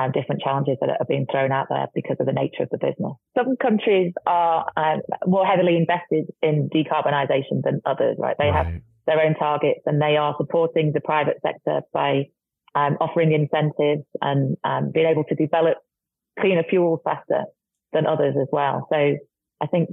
um, 0.02 0.12
different 0.12 0.42
challenges 0.42 0.78
that 0.82 0.90
are 0.90 1.06
being 1.08 1.26
thrown 1.32 1.52
out 1.52 1.68
there 1.70 1.88
because 1.94 2.18
of 2.20 2.26
the 2.26 2.34
nature 2.34 2.64
of 2.64 2.70
the 2.70 2.78
business. 2.78 3.14
Some 3.38 3.56
countries 3.62 4.14
are 4.26 4.66
um, 4.76 5.02
more 5.26 5.46
heavily 5.46 5.78
invested 5.78 6.26
in 6.42 6.70
decarbonisation 6.74 7.62
than 7.64 7.82
others, 7.86 8.18
right? 8.20 8.36
They 8.38 8.50
right. 8.50 8.66
have 8.66 8.82
their 9.06 9.22
own 9.22 9.36
targets 9.36 9.82
and 9.86 10.02
they 10.02 10.18
are 10.18 10.36
supporting 10.38 10.92
the 10.94 11.02
private 11.02 11.38
sector 11.46 11.82
by 11.94 12.26
um, 12.76 12.98
offering 13.00 13.34
incentives 13.34 14.06
and 14.22 14.58
um, 14.64 14.92
being 14.94 15.08
able 15.08 15.24
to 15.26 15.36
develop 15.36 15.78
cleaner 16.40 16.64
fuels 16.70 17.02
faster 17.04 17.44
than 17.94 18.08
others 18.08 18.36
as 18.40 18.48
well. 18.52 18.88
So 18.92 18.98
I 19.62 19.68
think 19.68 19.90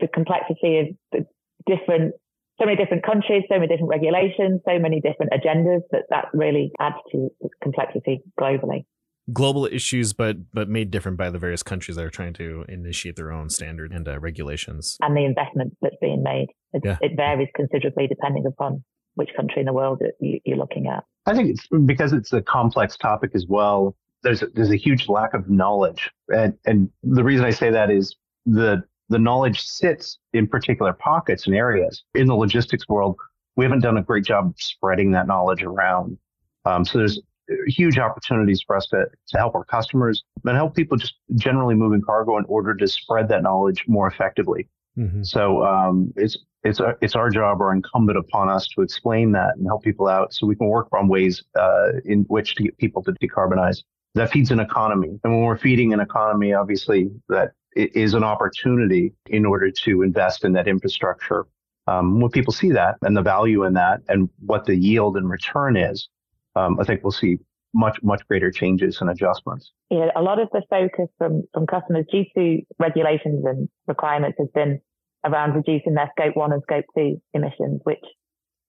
the 0.00 0.08
complexity 0.08 0.78
of 0.80 0.86
the 1.12 1.26
different 1.66 2.14
so 2.60 2.66
many 2.66 2.76
different 2.76 3.04
countries, 3.04 3.42
so 3.48 3.56
many 3.56 3.66
different 3.66 3.90
regulations, 3.90 4.60
so 4.64 4.78
many 4.78 5.00
different 5.00 5.32
agendas 5.32 5.80
that 5.90 6.04
that 6.10 6.26
really 6.32 6.70
adds 6.78 6.94
to 7.10 7.28
complexity 7.60 8.22
globally 8.40 8.84
global 9.32 9.66
issues, 9.66 10.12
but 10.12 10.36
but 10.52 10.68
made 10.68 10.90
different 10.90 11.16
by 11.16 11.30
the 11.30 11.38
various 11.38 11.62
countries 11.62 11.96
that 11.96 12.04
are 12.04 12.10
trying 12.10 12.34
to 12.34 12.64
initiate 12.68 13.16
their 13.16 13.32
own 13.32 13.48
standard 13.48 13.92
and 13.92 14.06
uh, 14.08 14.18
regulations. 14.18 14.96
And 15.00 15.16
the 15.16 15.24
investment 15.24 15.76
that's 15.80 15.96
being 16.00 16.22
made, 16.22 16.48
it, 16.72 16.82
yeah. 16.84 16.98
it, 17.00 17.12
varies 17.16 17.48
considerably 17.54 18.06
depending 18.06 18.46
upon 18.46 18.84
which 19.14 19.30
country 19.36 19.60
in 19.60 19.66
the 19.66 19.72
world 19.72 20.02
you, 20.20 20.40
you're 20.44 20.58
looking 20.58 20.86
at. 20.86 21.04
I 21.26 21.34
think 21.34 21.50
it's 21.50 21.66
because 21.86 22.12
it's 22.12 22.32
a 22.32 22.42
complex 22.42 22.96
topic 22.96 23.30
as 23.34 23.46
well. 23.48 23.96
There's 24.22 24.42
a, 24.42 24.46
there's 24.48 24.70
a 24.70 24.76
huge 24.76 25.08
lack 25.08 25.34
of 25.34 25.48
knowledge, 25.48 26.10
and 26.28 26.54
and 26.66 26.90
the 27.02 27.24
reason 27.24 27.44
I 27.44 27.50
say 27.50 27.70
that 27.70 27.90
is 27.90 28.16
the 28.46 28.82
the 29.08 29.18
knowledge 29.18 29.62
sits 29.62 30.18
in 30.32 30.46
particular 30.46 30.92
pockets 30.92 31.46
and 31.46 31.54
areas 31.54 32.04
in 32.14 32.26
the 32.26 32.34
logistics 32.34 32.88
world. 32.88 33.16
We 33.56 33.64
haven't 33.64 33.80
done 33.80 33.98
a 33.98 34.02
great 34.02 34.24
job 34.24 34.54
spreading 34.58 35.12
that 35.12 35.26
knowledge 35.26 35.62
around. 35.62 36.18
Um, 36.64 36.84
so 36.84 36.98
there's 36.98 37.20
huge 37.66 37.98
opportunities 37.98 38.62
for 38.66 38.76
us 38.76 38.86
to, 38.88 39.06
to 39.28 39.38
help 39.38 39.54
our 39.54 39.64
customers 39.64 40.22
and 40.44 40.56
help 40.56 40.74
people 40.74 40.96
just 40.96 41.14
generally 41.34 41.74
moving 41.74 42.00
cargo 42.00 42.38
in 42.38 42.44
order 42.46 42.74
to 42.74 42.86
spread 42.88 43.28
that 43.28 43.42
knowledge 43.42 43.84
more 43.86 44.06
effectively. 44.06 44.68
Mm-hmm. 44.98 45.22
So 45.22 45.64
um, 45.64 46.12
it's 46.16 46.38
it's 46.62 46.80
our, 46.80 46.96
it's 47.02 47.14
our 47.14 47.28
job 47.28 47.60
or 47.60 47.72
incumbent 47.72 48.16
upon 48.16 48.48
us 48.48 48.66
to 48.68 48.80
explain 48.80 49.32
that 49.32 49.56
and 49.56 49.66
help 49.66 49.82
people 49.82 50.06
out 50.06 50.32
so 50.32 50.46
we 50.46 50.56
can 50.56 50.68
work 50.68 50.88
on 50.92 51.08
ways 51.08 51.42
uh, 51.58 51.88
in 52.04 52.22
which 52.28 52.54
to 52.54 52.62
get 52.62 52.78
people 52.78 53.02
to 53.02 53.12
decarbonize. 53.22 53.82
That 54.14 54.30
feeds 54.30 54.50
an 54.52 54.60
economy, 54.60 55.18
and 55.24 55.32
when 55.32 55.42
we're 55.42 55.58
feeding 55.58 55.92
an 55.92 56.00
economy, 56.00 56.54
obviously 56.54 57.10
that 57.28 57.52
is 57.74 58.14
an 58.14 58.22
opportunity 58.22 59.12
in 59.26 59.44
order 59.44 59.70
to 59.70 60.02
invest 60.02 60.44
in 60.44 60.52
that 60.52 60.68
infrastructure. 60.68 61.46
Um, 61.86 62.20
when 62.20 62.30
people 62.30 62.52
see 62.52 62.70
that 62.70 62.96
and 63.02 63.16
the 63.16 63.22
value 63.22 63.64
in 63.64 63.74
that 63.74 64.00
and 64.08 64.30
what 64.46 64.64
the 64.64 64.76
yield 64.76 65.16
and 65.16 65.28
return 65.28 65.76
is, 65.76 66.08
um, 66.56 66.78
I 66.80 66.84
think 66.84 67.02
we'll 67.02 67.12
see 67.12 67.38
much, 67.74 67.98
much 68.02 68.26
greater 68.28 68.50
changes 68.50 69.00
and 69.00 69.10
adjustments. 69.10 69.72
Yeah, 69.90 70.08
a 70.14 70.22
lot 70.22 70.38
of 70.38 70.48
the 70.52 70.62
focus 70.70 71.08
from, 71.18 71.42
from 71.52 71.66
customers 71.66 72.06
due 72.10 72.24
to 72.36 72.62
regulations 72.78 73.44
and 73.44 73.68
requirements 73.86 74.38
has 74.38 74.48
been 74.54 74.80
around 75.24 75.54
reducing 75.54 75.94
their 75.94 76.10
scope 76.16 76.36
one 76.36 76.52
and 76.52 76.62
scope 76.62 76.84
two 76.96 77.20
emissions, 77.32 77.80
which 77.84 78.04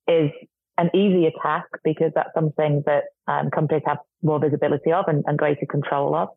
is 0.08 0.32
an 0.77 0.89
easier 0.94 1.32
task 1.42 1.68
because 1.84 2.12
that's 2.15 2.34
something 2.34 2.84
that 2.86 3.04
um, 3.27 3.50
companies 3.50 3.84
have 3.86 3.98
more 4.22 4.39
visibility 4.39 4.92
of 4.92 5.06
and, 5.08 5.24
and 5.27 5.38
greater 5.38 5.65
control 5.70 6.15
of. 6.15 6.30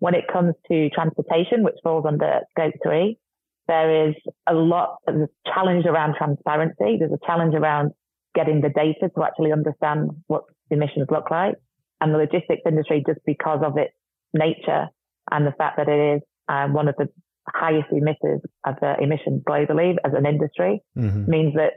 When 0.00 0.14
it 0.14 0.24
comes 0.32 0.54
to 0.70 0.90
transportation, 0.90 1.62
which 1.64 1.76
falls 1.82 2.04
under 2.06 2.40
scope 2.50 2.74
three, 2.82 3.18
there 3.66 4.08
is 4.08 4.14
a 4.46 4.54
lot 4.54 4.96
of 5.06 5.28
challenge 5.46 5.84
around 5.86 6.14
transparency. 6.16 6.96
There's 6.98 7.12
a 7.12 7.26
challenge 7.26 7.54
around 7.54 7.92
getting 8.38 8.60
the 8.60 8.68
data 8.84 9.10
to 9.14 9.24
actually 9.24 9.52
understand 9.52 10.10
what 10.28 10.44
emissions 10.70 11.08
look 11.10 11.30
like. 11.30 11.56
And 12.00 12.14
the 12.14 12.18
logistics 12.18 12.62
industry, 12.64 13.02
just 13.04 13.20
because 13.26 13.60
of 13.64 13.76
its 13.76 13.94
nature 14.32 14.86
and 15.32 15.44
the 15.44 15.56
fact 15.58 15.76
that 15.78 15.88
it 15.88 16.16
is 16.16 16.22
um, 16.48 16.72
one 16.72 16.88
of 16.88 16.94
the 16.96 17.08
highest 17.48 17.90
emitters 17.90 18.40
of 18.64 18.76
uh, 18.82 18.94
emissions 19.00 19.42
globally 19.48 19.96
as 20.04 20.12
an 20.14 20.26
industry, 20.26 20.80
mm-hmm. 20.96 21.28
means 21.28 21.54
that 21.54 21.72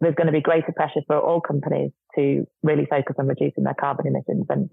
there's 0.00 0.14
going 0.14 0.28
to 0.28 0.32
be 0.32 0.40
greater 0.40 0.72
pressure 0.74 1.02
for 1.06 1.18
all 1.18 1.40
companies 1.40 1.90
to 2.16 2.46
really 2.62 2.86
focus 2.88 3.16
on 3.18 3.26
reducing 3.26 3.64
their 3.64 3.76
carbon 3.78 4.06
emissions. 4.06 4.46
And 4.48 4.70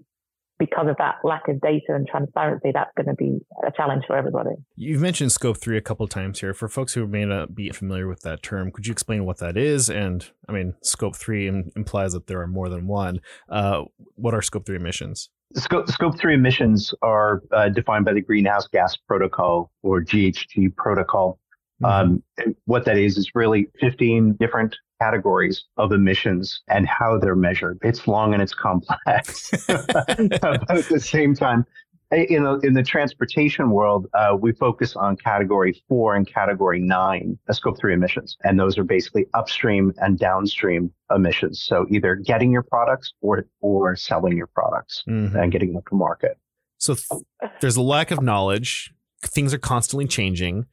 because 0.58 0.88
of 0.88 0.96
that 0.98 1.16
lack 1.22 1.48
of 1.48 1.60
data 1.60 1.86
and 1.88 2.06
transparency, 2.06 2.70
that's 2.72 2.90
going 2.96 3.06
to 3.06 3.14
be 3.14 3.38
a 3.66 3.72
challenge 3.76 4.04
for 4.06 4.16
everybody. 4.16 4.50
You've 4.74 5.00
mentioned 5.00 5.32
scope 5.32 5.58
three 5.58 5.76
a 5.76 5.82
couple 5.82 6.04
of 6.04 6.10
times 6.10 6.40
here. 6.40 6.54
For 6.54 6.68
folks 6.68 6.94
who 6.94 7.06
may 7.06 7.24
not 7.24 7.54
be 7.54 7.70
familiar 7.70 8.08
with 8.08 8.20
that 8.20 8.42
term, 8.42 8.70
could 8.70 8.86
you 8.86 8.92
explain 8.92 9.24
what 9.24 9.38
that 9.38 9.56
is? 9.56 9.90
And 9.90 10.28
I 10.48 10.52
mean, 10.52 10.74
scope 10.82 11.16
three 11.16 11.48
implies 11.48 12.12
that 12.12 12.26
there 12.26 12.40
are 12.40 12.46
more 12.46 12.68
than 12.68 12.86
one. 12.86 13.20
Uh, 13.48 13.82
what 14.14 14.34
are 14.34 14.42
scope 14.42 14.66
three 14.66 14.76
emissions? 14.76 15.28
Scope, 15.54 15.88
scope 15.88 16.18
three 16.18 16.34
emissions 16.34 16.92
are 17.02 17.42
uh, 17.52 17.68
defined 17.68 18.04
by 18.04 18.12
the 18.12 18.20
Greenhouse 18.20 18.66
Gas 18.66 18.96
Protocol 18.96 19.70
or 19.82 20.02
GHG 20.02 20.74
Protocol. 20.76 21.38
Mm-hmm. 21.82 21.84
Um, 21.84 22.54
what 22.64 22.84
that 22.86 22.96
is 22.96 23.16
is 23.18 23.30
really 23.34 23.68
15 23.80 24.36
different 24.40 24.76
categories 25.00 25.64
of 25.76 25.92
emissions 25.92 26.62
and 26.68 26.86
how 26.86 27.18
they're 27.18 27.36
measured. 27.36 27.78
It's 27.82 28.08
long 28.08 28.32
and 28.32 28.42
it's 28.42 28.54
complex, 28.54 29.50
but 29.66 30.70
at 30.70 30.88
the 30.88 31.00
same 31.00 31.34
time, 31.34 31.66
in 32.12 32.44
the, 32.44 32.60
in 32.62 32.74
the 32.74 32.82
transportation 32.82 33.70
world, 33.70 34.06
uh, 34.14 34.36
we 34.38 34.52
focus 34.52 34.94
on 34.94 35.16
category 35.16 35.82
four 35.88 36.14
and 36.14 36.26
category 36.26 36.78
nine, 36.78 37.36
uh, 37.48 37.52
scope 37.52 37.78
three 37.78 37.94
emissions. 37.94 38.36
And 38.44 38.58
those 38.58 38.78
are 38.78 38.84
basically 38.84 39.26
upstream 39.34 39.92
and 39.98 40.18
downstream 40.18 40.92
emissions. 41.14 41.62
So 41.62 41.86
either 41.90 42.14
getting 42.14 42.52
your 42.52 42.62
products 42.62 43.12
or, 43.20 43.46
or 43.60 43.96
selling 43.96 44.36
your 44.36 44.46
products 44.46 45.02
mm-hmm. 45.08 45.36
and 45.36 45.50
getting 45.50 45.72
them 45.72 45.82
to 45.88 45.94
market. 45.94 46.38
So 46.78 46.94
th- 46.94 47.22
there's 47.60 47.76
a 47.76 47.82
lack 47.82 48.10
of 48.10 48.22
knowledge. 48.22 48.92
Things 49.22 49.52
are 49.52 49.58
constantly 49.58 50.06
changing. 50.06 50.66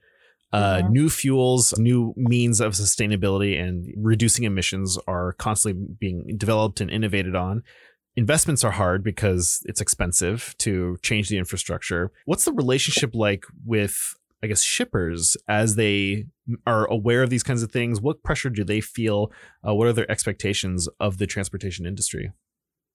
Uh, 0.53 0.77
mm-hmm. 0.77 0.93
New 0.93 1.09
fuels, 1.09 1.73
new 1.79 2.13
means 2.15 2.61
of 2.61 2.73
sustainability 2.73 3.59
and 3.59 3.91
reducing 3.97 4.45
emissions 4.45 4.99
are 5.07 5.33
constantly 5.33 5.83
being 5.99 6.35
developed 6.37 6.79
and 6.79 6.91
innovated 6.91 7.35
on. 7.35 7.63
Investments 8.15 8.63
are 8.63 8.71
hard 8.71 9.03
because 9.03 9.63
it's 9.65 9.81
expensive 9.81 10.53
to 10.59 10.97
change 11.01 11.29
the 11.29 11.39
infrastructure. 11.39 12.11
What's 12.25 12.45
the 12.45 12.53
relationship 12.53 13.15
like 13.15 13.45
with, 13.65 14.13
I 14.43 14.47
guess, 14.47 14.61
shippers 14.61 15.35
as 15.47 15.75
they 15.75 16.27
are 16.67 16.85
aware 16.85 17.23
of 17.23 17.31
these 17.31 17.41
kinds 17.41 17.63
of 17.63 17.71
things? 17.71 17.99
What 17.99 18.21
pressure 18.21 18.51
do 18.51 18.63
they 18.63 18.79
feel? 18.79 19.31
Uh, 19.67 19.73
what 19.73 19.87
are 19.87 19.93
their 19.93 20.09
expectations 20.11 20.87
of 20.99 21.17
the 21.17 21.25
transportation 21.25 21.87
industry? 21.87 22.31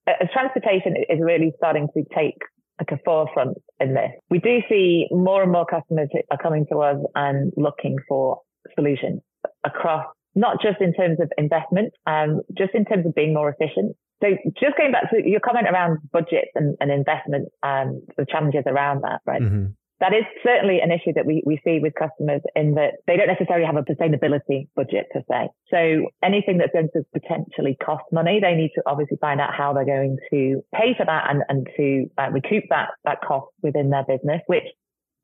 Uh, 0.07 0.13
transportation 0.31 0.95
is 1.09 1.19
really 1.19 1.51
starting 1.57 1.89
to 1.93 2.05
take 2.15 2.37
like 2.79 2.91
a 2.91 3.01
forefront 3.03 3.57
in 3.79 3.93
this. 3.93 4.11
We 4.29 4.39
do 4.39 4.59
see 4.69 5.07
more 5.11 5.43
and 5.43 5.51
more 5.51 5.65
customers 5.65 6.09
are 6.31 6.37
coming 6.37 6.65
to 6.71 6.79
us 6.79 6.97
and 7.15 7.51
looking 7.57 7.97
for 8.07 8.41
solutions 8.75 9.21
across 9.65 10.05
not 10.35 10.61
just 10.61 10.79
in 10.79 10.93
terms 10.93 11.19
of 11.19 11.29
investment, 11.37 11.93
um, 12.05 12.41
just 12.57 12.73
in 12.73 12.85
terms 12.85 13.05
of 13.05 13.15
being 13.15 13.33
more 13.33 13.49
efficient. 13.49 13.95
So 14.21 14.29
just 14.59 14.77
going 14.77 14.91
back 14.91 15.09
to 15.11 15.27
your 15.27 15.39
comment 15.39 15.67
around 15.69 15.99
budgets 16.11 16.51
and, 16.55 16.77
and 16.79 16.91
investment 16.91 17.49
and 17.63 18.01
the 18.17 18.25
challenges 18.29 18.63
around 18.67 19.01
that, 19.03 19.21
right? 19.25 19.41
Mm-hmm 19.41 19.71
that 19.99 20.13
is 20.13 20.23
certainly 20.43 20.79
an 20.79 20.91
issue 20.91 21.11
that 21.13 21.25
we, 21.25 21.43
we 21.45 21.59
see 21.63 21.79
with 21.79 21.93
customers 21.93 22.41
in 22.55 22.75
that 22.75 22.95
they 23.05 23.17
don't 23.17 23.27
necessarily 23.27 23.65
have 23.65 23.75
a 23.75 23.83
sustainability 23.83 24.67
budget 24.75 25.07
per 25.11 25.21
se. 25.29 25.49
So 25.69 26.09
anything 26.23 26.57
that's 26.57 26.71
going 26.71 26.89
to 26.93 27.03
potentially 27.13 27.77
cost 27.83 28.05
money, 28.11 28.39
they 28.41 28.55
need 28.55 28.71
to 28.75 28.83
obviously 28.85 29.17
find 29.19 29.41
out 29.41 29.53
how 29.53 29.73
they're 29.73 29.85
going 29.85 30.17
to 30.31 30.63
pay 30.73 30.95
for 30.97 31.05
that 31.05 31.29
and, 31.29 31.43
and 31.49 31.67
to 31.75 32.09
uh, 32.17 32.29
recoup 32.31 32.63
that, 32.69 32.89
that 33.03 33.19
cost 33.21 33.47
within 33.61 33.89
their 33.89 34.05
business, 34.05 34.41
which 34.47 34.63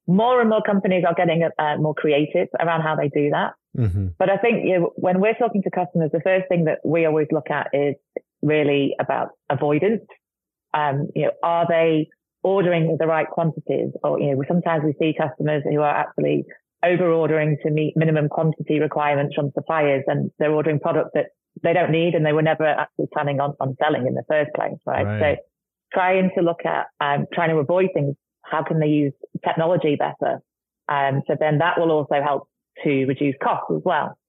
more 0.07 0.41
and 0.41 0.49
more 0.49 0.61
companies 0.61 1.03
are 1.07 1.15
getting 1.15 1.47
uh, 1.57 1.77
more 1.77 1.95
creative 1.95 2.47
around 2.59 2.81
how 2.81 2.95
they 2.95 3.07
do 3.07 3.29
that. 3.29 3.53
Mm-hmm. 3.77 4.07
But 4.19 4.29
I 4.29 4.37
think 4.37 4.65
you 4.65 4.79
know, 4.79 4.93
when 4.95 5.19
we're 5.19 5.33
talking 5.33 5.63
to 5.63 5.71
customers, 5.71 6.11
the 6.11 6.21
first 6.21 6.47
thing 6.49 6.65
that 6.65 6.79
we 6.83 7.05
always 7.05 7.27
look 7.31 7.49
at 7.49 7.69
is 7.73 7.95
really 8.41 8.95
about 8.99 9.29
avoidance. 9.49 10.03
Um, 10.73 11.07
you 11.15 11.23
know, 11.23 11.31
are 11.41 11.65
they 11.67 12.09
ordering 12.45 12.95
the 12.99 13.07
right 13.07 13.27
quantities 13.27 13.89
or, 14.03 14.19
you 14.19 14.35
know, 14.35 14.43
sometimes 14.47 14.83
we 14.85 14.93
see 14.99 15.17
customers 15.19 15.63
who 15.67 15.81
are 15.81 15.95
actually 15.95 16.45
over 16.85 17.11
ordering 17.11 17.57
to 17.63 17.71
meet 17.71 17.97
minimum 17.97 18.29
quantity 18.29 18.79
requirements 18.79 19.33
from 19.33 19.49
suppliers 19.55 20.03
and 20.05 20.29
they're 20.37 20.53
ordering 20.53 20.79
products 20.79 21.09
that 21.15 21.25
they 21.63 21.73
don't 21.73 21.89
need 21.89 22.13
and 22.13 22.23
they 22.23 22.33
were 22.33 22.43
never 22.43 22.67
actually 22.67 23.07
planning 23.11 23.39
on, 23.39 23.55
on 23.59 23.75
selling 23.81 24.05
in 24.05 24.13
the 24.13 24.21
first 24.29 24.51
place, 24.53 24.77
right? 24.85 25.05
right. 25.05 25.37
So 25.37 25.41
trying 25.91 26.29
to 26.37 26.43
look 26.43 26.59
at, 26.65 26.85
um, 27.01 27.25
trying 27.33 27.49
to 27.49 27.57
avoid 27.57 27.89
things. 27.95 28.15
How 28.43 28.61
can 28.61 28.79
they 28.79 28.89
use 28.89 29.13
technology 29.43 29.97
better? 29.97 30.39
Um, 30.87 31.23
so 31.25 31.35
then 31.39 31.57
that 31.57 31.79
will 31.79 31.89
also 31.89 32.21
help 32.23 32.47
to 32.83 33.05
reduce 33.05 33.33
costs 33.43 33.73
as 33.75 33.81
well. 33.83 34.19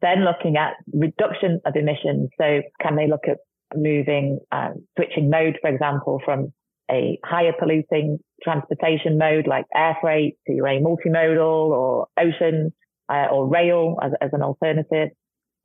Then 0.00 0.24
looking 0.24 0.56
at 0.56 0.74
reduction 0.92 1.60
of 1.66 1.74
emissions. 1.74 2.30
So 2.40 2.62
can 2.80 2.94
they 2.94 3.08
look 3.08 3.26
at 3.26 3.38
moving, 3.74 4.38
um, 4.52 4.86
switching 4.96 5.28
mode, 5.28 5.58
for 5.60 5.68
example, 5.68 6.20
from 6.24 6.52
a 6.90 7.18
higher 7.24 7.52
polluting 7.58 8.18
transportation 8.42 9.18
mode 9.18 9.46
like 9.46 9.64
air 9.74 9.96
freight 10.00 10.36
to 10.46 10.52
a 10.54 10.80
multimodal 10.80 11.38
or 11.38 12.06
ocean 12.18 12.72
uh, 13.08 13.26
or 13.30 13.48
rail 13.48 13.96
as, 14.02 14.12
as 14.20 14.30
an 14.32 14.42
alternative? 14.42 15.10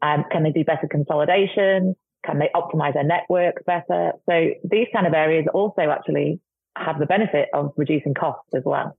Um, 0.01 0.25
can 0.31 0.43
they 0.43 0.51
do 0.51 0.63
better 0.63 0.87
consolidation? 0.89 1.95
Can 2.25 2.39
they 2.39 2.49
optimize 2.55 2.93
their 2.93 3.03
network 3.03 3.65
better? 3.65 4.13
So 4.29 4.49
these 4.63 4.87
kind 4.93 5.07
of 5.07 5.13
areas 5.13 5.45
also 5.53 5.81
actually 5.81 6.41
have 6.77 6.99
the 6.99 7.05
benefit 7.05 7.49
of 7.53 7.71
reducing 7.77 8.13
costs 8.13 8.49
as 8.55 8.63
well. 8.65 8.97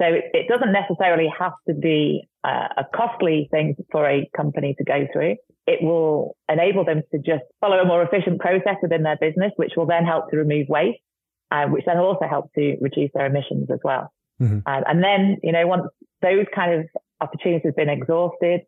So 0.00 0.06
it, 0.06 0.24
it 0.34 0.48
doesn't 0.48 0.72
necessarily 0.72 1.32
have 1.38 1.54
to 1.68 1.74
be 1.74 2.28
uh, 2.44 2.68
a 2.76 2.84
costly 2.94 3.48
thing 3.50 3.76
for 3.90 4.08
a 4.08 4.28
company 4.36 4.74
to 4.78 4.84
go 4.84 5.06
through. 5.12 5.36
It 5.66 5.82
will 5.82 6.36
enable 6.48 6.84
them 6.84 7.02
to 7.12 7.18
just 7.18 7.44
follow 7.60 7.78
a 7.78 7.84
more 7.84 8.02
efficient 8.02 8.40
process 8.40 8.76
within 8.82 9.02
their 9.02 9.16
business, 9.20 9.52
which 9.56 9.72
will 9.76 9.86
then 9.86 10.04
help 10.04 10.30
to 10.30 10.36
remove 10.36 10.68
waste 10.68 11.00
uh, 11.50 11.66
which 11.66 11.84
then 11.86 11.98
also 11.98 12.26
help 12.28 12.52
to 12.54 12.76
reduce 12.80 13.10
their 13.14 13.26
emissions 13.26 13.68
as 13.70 13.78
well. 13.84 14.12
Mm-hmm. 14.40 14.60
Um, 14.66 14.84
and 14.86 15.02
then, 15.02 15.38
you 15.42 15.52
know, 15.52 15.66
once 15.66 15.84
those 16.22 16.46
kind 16.54 16.80
of 16.80 16.86
opportunities 17.20 17.62
have 17.64 17.76
been 17.76 17.88
exhausted 17.88 18.60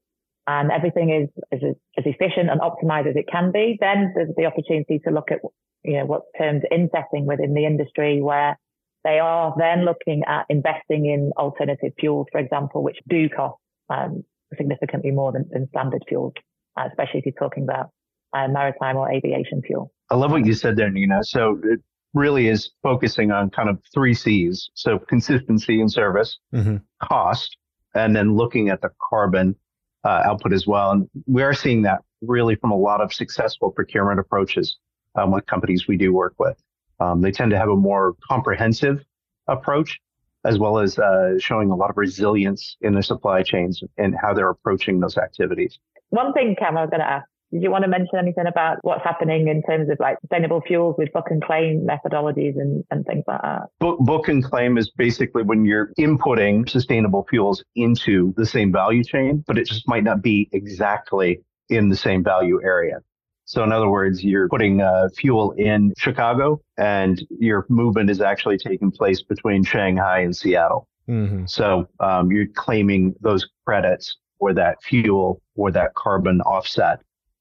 and 0.47 0.71
everything 0.71 1.11
is, 1.11 1.29
is 1.53 1.77
as 1.99 2.05
efficient 2.07 2.49
and 2.51 2.61
optimized 2.61 3.11
as 3.11 3.17
it 3.17 3.27
can 3.31 3.53
be, 3.53 3.77
then 3.81 4.13
there's 4.15 4.31
the 4.37 4.47
opportunity 4.47 4.99
to 5.05 5.11
look 5.11 5.31
at, 5.31 5.41
you 5.85 5.99
know, 5.99 6.07
what's 6.07 6.27
termed 6.39 6.63
insetting 6.71 7.27
within 7.27 7.55
the 7.55 7.67
industry 7.67 8.23
where 8.23 8.59
they 9.05 9.19
are 9.19 9.55
then 9.59 9.85
looking 9.85 10.23
at 10.27 10.47
investing 10.49 11.07
in 11.07 11.33
alternative 11.37 11.93
fuels, 11.99 12.27
for 12.33 12.39
example, 12.39 12.83
which 12.83 12.99
do 13.09 13.29
cost 13.29 13.57
um, 13.91 14.25
significantly 14.57 15.11
more 15.11 15.33
than, 15.33 15.47
than 15.51 15.69
standard 15.69 16.03
fuels, 16.09 16.33
uh, 16.77 16.85
especially 16.89 17.21
if 17.21 17.27
you're 17.27 17.35
talking 17.35 17.65
about 17.65 17.91
uh, 18.35 18.49
maritime 18.49 18.97
or 18.97 19.11
aviation 19.11 19.63
fuel. 19.63 19.93
I 20.11 20.17
love 20.17 20.31
what 20.31 20.47
you 20.47 20.55
said 20.55 20.77
there, 20.77 20.91
Nina. 20.91 21.23
So 21.23 21.61
really 22.15 22.49
is 22.49 22.71
focusing 22.83 23.31
on 23.31 23.51
kind 23.51 23.69
of 23.69 23.79
three 23.93 24.15
C's. 24.15 24.71
So 24.75 24.99
consistency 24.99 25.81
in 25.81 25.89
service, 25.89 26.39
mm-hmm. 26.55 26.77
cost, 27.03 27.57
and 27.95 28.15
then 28.15 28.37
looking 28.37 28.69
at 28.71 28.81
the 28.81 28.91
carbon 29.11 29.57
uh, 30.05 30.23
output 30.25 30.53
as 30.53 30.67
well. 30.67 30.93
And 30.93 31.09
we 31.27 31.43
are 31.43 31.55
seeing 31.55 31.83
that 31.83 32.03
really 32.23 32.57
from 32.57 32.71
a 32.71 32.77
lot 32.77 33.01
of 33.01 33.13
successful 33.13 33.71
procurement 33.71 34.21
approaches 34.21 34.77
um, 35.15 35.33
with 35.33 35.47
companies 35.47 35.87
we 35.87 35.97
do 35.97 36.13
work 36.13 36.35
with. 36.39 36.57
Um, 37.01 37.21
they 37.21 37.31
tend 37.31 37.51
to 37.51 37.59
have 37.59 37.69
a 37.69 37.77
more 37.77 38.17
comprehensive 38.29 39.05
approach 39.47 40.01
as 40.45 40.59
well 40.59 40.79
as 40.79 40.99
uh, 40.99 41.35
showing 41.39 41.71
a 41.71 41.77
lot 41.77 41.91
of 41.91 41.97
resilience 41.97 42.77
in 42.81 42.93
their 42.93 43.03
supply 43.03 43.43
chains 43.43 43.83
and 43.97 44.15
how 44.21 44.33
they're 44.33 44.51
approaching 44.51 45.01
those 45.01 45.17
activities. 45.17 45.79
One 46.11 46.33
thing, 46.33 46.57
Cam, 46.59 46.77
I 46.77 46.83
was 46.83 46.91
going 46.91 47.01
to 47.01 47.11
ask 47.11 47.29
did 47.53 47.63
you 47.63 47.71
want 47.71 47.85
to 47.85 47.89
mention 47.89 48.19
anything 48.19 48.47
about 48.47 48.79
what's 48.83 49.03
happening 49.03 49.49
in 49.49 49.63
terms 49.63 49.89
of 49.91 49.99
like 50.01 50.19
sustainable 50.21 50.61
fuels 50.67 50.97
with 50.99 51.13
book 51.13 51.27
and 51.31 51.43
claim 51.43 51.87
methodologies 51.87 52.61
and, 52.61 52.85
and 52.91 53.07
things 53.07 53.25
like 53.27 53.41
that? 53.41 53.69
Book, 53.81 53.99
book 54.01 54.29
and 54.29 54.45
claim 54.45 54.77
is 54.77 54.91
basically 54.91 55.43
when 55.43 55.65
you're 55.65 55.93
inputting 55.99 56.69
sustainable 56.69 57.27
fuels 57.31 57.65
into 57.75 58.35
the 58.37 58.45
same 58.45 58.71
value 58.71 59.03
chain, 59.03 59.43
but 59.47 59.57
it 59.57 59.67
just 59.67 59.89
might 59.89 60.05
not 60.05 60.23
be 60.23 60.49
exactly 60.53 61.41
in 61.71 61.89
the 61.89 61.97
same 61.97 62.23
value 62.23 62.61
area. 62.63 62.99
So 63.47 63.65
in 63.65 63.73
other 63.73 63.89
words, 63.89 64.23
you're 64.23 64.49
putting 64.49 64.83
uh, 64.83 65.09
fuel 65.17 65.53
in 65.53 65.95
Chicago 65.97 66.61
and 66.77 67.27
your 67.31 67.65
movement 67.71 68.11
is 68.11 68.21
actually 68.21 68.59
taking 68.59 68.91
place 68.91 69.23
between 69.23 69.65
Shanghai 69.65 70.21
and 70.21 70.37
Seattle. 70.37 70.87
Mm-hmm. 71.09 71.47
So 71.47 71.89
um, 71.99 72.31
you're 72.31 72.49
claiming 72.55 73.15
those 73.23 73.49
credits 73.65 74.19
for 74.39 74.53
that 74.53 74.83
fuel 74.83 75.41
or 75.57 75.73
that 75.73 75.95
carbon 75.95 76.43
offset 76.43 77.01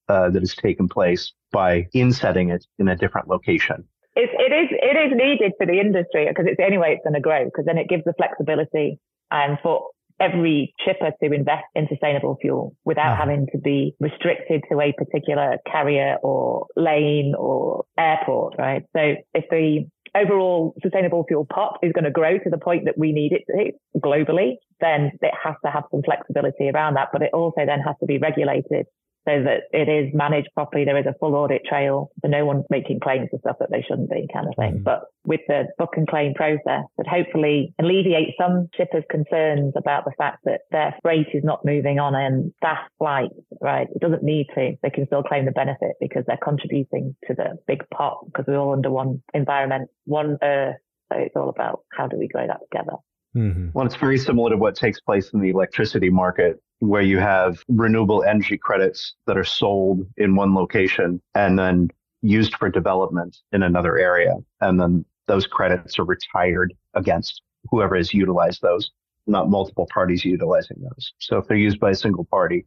uh, 0.10 0.30
that 0.30 0.42
has 0.42 0.56
taken 0.56 0.88
place 0.88 1.34
by 1.52 1.88
insetting 1.94 2.50
it 2.50 2.66
in 2.80 2.88
a 2.88 2.96
different 2.96 3.28
location. 3.28 3.84
It's, 4.16 4.34
it 4.34 4.52
is 4.52 4.70
it 4.72 4.98
is 4.98 5.16
needed 5.16 5.54
for 5.58 5.68
the 5.68 5.80
industry 5.80 6.26
because 6.28 6.46
it's 6.48 6.58
the 6.58 6.66
only 6.66 6.80
way 6.80 6.94
it's 6.94 7.04
going 7.04 7.14
to 7.14 7.20
grow 7.20 7.46
because 7.46 7.66
then 7.66 7.78
it 7.78 7.88
gives 7.88 8.04
the 8.04 8.14
flexibility 8.18 9.00
and 9.30 9.60
for 9.62 9.90
every 10.20 10.74
shipper 10.84 11.12
to 11.22 11.32
invest 11.32 11.66
in 11.76 11.88
sustainable 11.88 12.36
fuel 12.42 12.76
without 12.86 13.12
mm-hmm. 13.12 13.30
having 13.30 13.48
to 13.52 13.60
be 13.60 13.96
restricted 14.00 14.64
to 14.72 14.82
a 14.82 14.92
particular 14.94 15.58
carrier 15.72 16.18
or 16.24 16.66
lane 16.76 17.36
or 17.38 17.86
airport, 18.00 18.56
right? 18.58 18.84
So 18.96 19.16
if 19.34 19.46
the 19.52 19.86
overall 20.16 20.74
sustainable 20.82 21.24
fuel 21.28 21.46
pot 21.46 21.78
is 21.84 21.92
going 21.92 22.06
to 22.06 22.12
grow 22.12 22.38
to 22.40 22.50
the 22.50 22.58
point 22.58 22.86
that 22.86 22.98
we 22.98 23.12
need 23.12 23.34
it 23.34 23.44
to 23.48 24.00
globally, 24.00 24.56
then 24.80 25.12
it 25.22 25.34
has 25.44 25.56
to 25.64 25.72
have 25.72 25.84
some 25.92 26.02
flexibility 26.04 26.70
around 26.70 26.96
that. 26.96 27.10
But 27.14 27.22
it 27.22 27.32
also 27.34 27.66
then 27.66 27.82
has 27.82 27.96
to 28.00 28.06
be 28.06 28.18
regulated 28.18 28.88
so 29.28 29.44
that 29.44 29.68
it 29.74 29.90
is 29.90 30.14
managed 30.14 30.48
properly. 30.54 30.86
There 30.86 30.98
is 30.98 31.06
a 31.06 31.16
full 31.20 31.36
audit 31.36 31.64
trail, 31.68 32.12
so 32.22 32.30
no 32.30 32.46
one's 32.46 32.64
making 32.70 33.02
claims 33.02 33.28
for 33.30 33.40
stuff 33.40 33.58
that 33.60 33.70
they 33.70 33.84
shouldn't 33.86 34.10
be, 34.10 34.28
kind 34.34 34.48
of 34.48 34.56
thing. 34.56 34.76
Mm-hmm. 34.76 34.84
But 34.84 35.02
with 35.26 35.42
the 35.48 35.66
book 35.78 35.96
and 35.98 36.08
claim 36.08 36.34
process, 36.34 36.86
that 36.98 37.08
hopefully 37.08 37.74
alleviate 37.80 38.36
some 38.40 38.70
shippers' 38.78 39.04
concerns 39.12 39.74
about 39.76 40.06
the 40.06 40.14
fact 40.18 40.46
that 40.46 40.62
their 40.72 40.96
freight 41.02 41.28
is 41.34 41.44
not 41.44 41.66
moving 41.66 42.00
on 42.00 42.16
and 42.16 42.54
fast 42.62 42.90
flights, 42.98 43.36
right? 43.60 43.88
It 43.94 44.00
doesn't 44.02 44.24
need 44.24 44.48
to. 44.56 44.78
They 44.82 44.90
can 44.90 45.06
still 45.08 45.24
claim 45.24 45.46
the 45.46 45.52
benefit 45.52 45.98
because 46.00 46.24
they're 46.26 46.40
contributing 46.42 47.16
to 47.28 47.34
the 47.34 47.58
big 47.68 47.84
pot 47.90 48.20
because 48.28 48.46
we're 48.48 48.58
all 48.58 48.72
under 48.72 48.90
one 48.90 49.22
environment, 49.34 49.90
one 50.06 50.38
earth. 50.42 50.78
So 51.12 51.20
it's 51.20 51.36
all 51.36 51.50
about 51.50 51.82
how 51.92 52.08
do 52.08 52.18
we 52.18 52.28
grow 52.28 52.48
that 52.48 52.60
together. 52.72 52.98
Mm-hmm. 53.38 53.70
Well, 53.74 53.86
it's 53.86 53.96
very 53.96 54.18
similar 54.18 54.50
to 54.50 54.58
what 54.58 54.76
takes 54.76 55.00
place 55.00 55.30
in 55.30 55.40
the 55.40 55.50
electricity 55.50 56.10
market, 56.10 56.60
where 56.80 57.04
you 57.04 57.20
have 57.20 57.60
renewable 57.68 58.24
energy 58.24 58.58
credits 58.58 59.14
that 59.28 59.38
are 59.38 59.44
sold 59.44 60.08
in 60.18 60.36
one 60.36 60.56
location 60.56 61.22
and 61.36 61.58
then 61.58 61.90
used 62.22 62.56
for 62.56 62.70
development 62.70 63.38
in 63.52 63.62
another 63.62 64.00
area. 64.00 64.34
And 64.62 64.80
then 64.80 65.06
those 65.28 65.46
credits 65.46 66.00
are 66.00 66.04
retired 66.04 66.74
against 66.96 67.44
whoever 67.70 67.96
has 67.96 68.14
utilized 68.14 68.62
those, 68.64 68.92
not 69.28 69.50
multiple 69.50 69.88
parties 69.94 70.26
utilizing 70.26 70.78
those. 70.82 71.14
So 71.20 71.38
if 71.38 71.48
they're 71.48 71.58
used 71.58 71.80
by 71.80 71.92
a 71.92 71.96
single 71.96 72.26
party, 72.26 72.66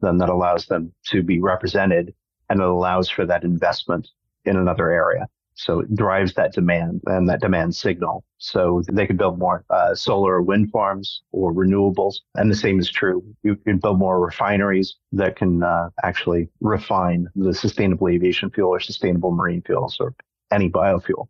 then 0.00 0.16
that 0.18 0.30
allows 0.30 0.66
them 0.66 0.92
to 1.08 1.22
be 1.22 1.40
represented 1.40 2.14
and 2.48 2.60
it 2.60 2.66
allows 2.66 3.10
for 3.10 3.26
that 3.26 3.44
investment 3.44 4.08
in 4.44 4.56
another 4.56 4.90
area. 4.90 5.26
So 5.56 5.80
it 5.80 5.94
drives 5.94 6.34
that 6.34 6.52
demand 6.52 7.00
and 7.06 7.28
that 7.28 7.40
demand 7.40 7.74
signal. 7.74 8.24
So 8.38 8.82
they 8.92 9.06
could 9.06 9.16
build 9.16 9.38
more 9.38 9.64
uh, 9.70 9.94
solar 9.94 10.34
or 10.34 10.42
wind 10.42 10.70
farms 10.70 11.22
or 11.32 11.52
renewables. 11.52 12.16
And 12.34 12.50
the 12.50 12.56
same 12.56 12.78
is 12.78 12.90
true. 12.90 13.24
You 13.42 13.56
can 13.56 13.78
build 13.78 13.98
more 13.98 14.20
refineries 14.20 14.96
that 15.12 15.36
can 15.36 15.62
uh, 15.62 15.88
actually 16.04 16.48
refine 16.60 17.26
the 17.34 17.54
sustainable 17.54 18.08
aviation 18.08 18.50
fuel 18.50 18.68
or 18.68 18.80
sustainable 18.80 19.32
marine 19.32 19.62
fuels 19.62 19.96
or 19.98 20.14
any 20.52 20.68
biofuel. 20.68 21.28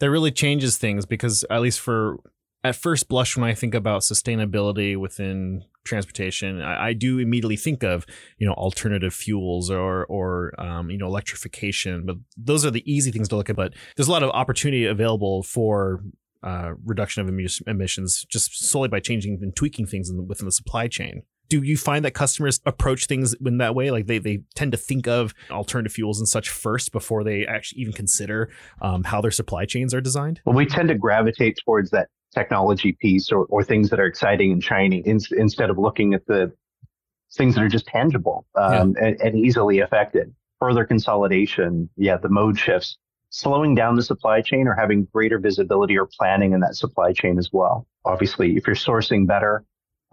That 0.00 0.10
really 0.10 0.32
changes 0.32 0.76
things 0.76 1.06
because, 1.06 1.44
at 1.48 1.62
least 1.62 1.80
for 1.80 2.18
at 2.68 2.76
first 2.76 3.08
blush, 3.08 3.36
when 3.36 3.48
I 3.48 3.54
think 3.54 3.74
about 3.74 4.02
sustainability 4.02 4.96
within 4.96 5.64
transportation, 5.84 6.60
I, 6.60 6.88
I, 6.88 6.92
do 6.92 7.18
immediately 7.18 7.56
think 7.56 7.82
of 7.82 8.06
you 8.38 8.46
know 8.46 8.52
alternative 8.54 9.14
fuels 9.14 9.70
or 9.70 10.04
or 10.06 10.58
um, 10.60 10.90
you 10.90 10.98
know 10.98 11.06
electrification. 11.06 12.04
But 12.04 12.16
those 12.36 12.66
are 12.66 12.70
the 12.70 12.90
easy 12.90 13.10
things 13.10 13.28
to 13.28 13.36
look 13.36 13.48
at. 13.48 13.56
But 13.56 13.74
there's 13.96 14.08
a 14.08 14.12
lot 14.12 14.22
of 14.22 14.30
opportunity 14.30 14.84
available 14.84 15.42
for 15.42 16.02
uh, 16.42 16.72
reduction 16.84 17.22
of 17.22 17.62
emissions 17.66 18.24
just 18.28 18.68
solely 18.68 18.88
by 18.88 19.00
changing 19.00 19.38
and 19.42 19.54
tweaking 19.56 19.86
things 19.86 20.08
the, 20.08 20.22
within 20.22 20.46
the 20.46 20.52
supply 20.52 20.88
chain. 20.88 21.22
Do 21.48 21.62
you 21.62 21.76
find 21.76 22.04
that 22.04 22.10
customers 22.10 22.60
approach 22.66 23.06
things 23.06 23.34
in 23.34 23.58
that 23.58 23.74
way? 23.74 23.92
Like 23.92 24.06
they, 24.06 24.18
they 24.18 24.40
tend 24.56 24.72
to 24.72 24.78
think 24.78 25.06
of 25.06 25.32
alternative 25.50 25.92
fuels 25.92 26.18
and 26.18 26.28
such 26.28 26.48
first 26.48 26.90
before 26.90 27.22
they 27.22 27.46
actually 27.46 27.82
even 27.82 27.92
consider 27.92 28.50
um, 28.82 29.04
how 29.04 29.20
their 29.20 29.30
supply 29.30 29.64
chains 29.64 29.94
are 29.94 30.00
designed? 30.00 30.40
Well, 30.44 30.56
we 30.56 30.66
tend 30.66 30.88
to 30.88 30.96
gravitate 30.96 31.56
towards 31.64 31.90
that 31.90 32.08
technology 32.36 32.96
piece 33.00 33.32
or, 33.32 33.44
or 33.46 33.62
things 33.62 33.90
that 33.90 33.98
are 33.98 34.06
exciting 34.06 34.52
and 34.52 34.62
shiny 34.62 34.98
in, 34.98 35.18
instead 35.36 35.70
of 35.70 35.78
looking 35.78 36.14
at 36.14 36.26
the 36.26 36.52
things 37.34 37.54
that 37.54 37.64
are 37.64 37.68
just 37.68 37.86
tangible 37.86 38.46
um, 38.54 38.94
yeah. 38.96 39.06
and, 39.06 39.20
and, 39.20 39.38
easily 39.38 39.80
affected. 39.80 40.34
Further 40.60 40.84
consolidation, 40.84 41.88
yeah, 41.96 42.16
the 42.16 42.28
mode 42.28 42.58
shifts, 42.58 42.98
slowing 43.30 43.74
down 43.74 43.96
the 43.96 44.02
supply 44.02 44.40
chain 44.40 44.68
or 44.68 44.74
having 44.74 45.06
greater 45.12 45.38
visibility 45.38 45.98
or 45.98 46.08
planning 46.18 46.52
in 46.52 46.60
that 46.60 46.76
supply 46.76 47.12
chain 47.12 47.38
as 47.38 47.50
well. 47.52 47.86
Obviously, 48.04 48.56
if 48.56 48.66
you're 48.66 48.76
sourcing 48.76 49.26
better, 49.26 49.64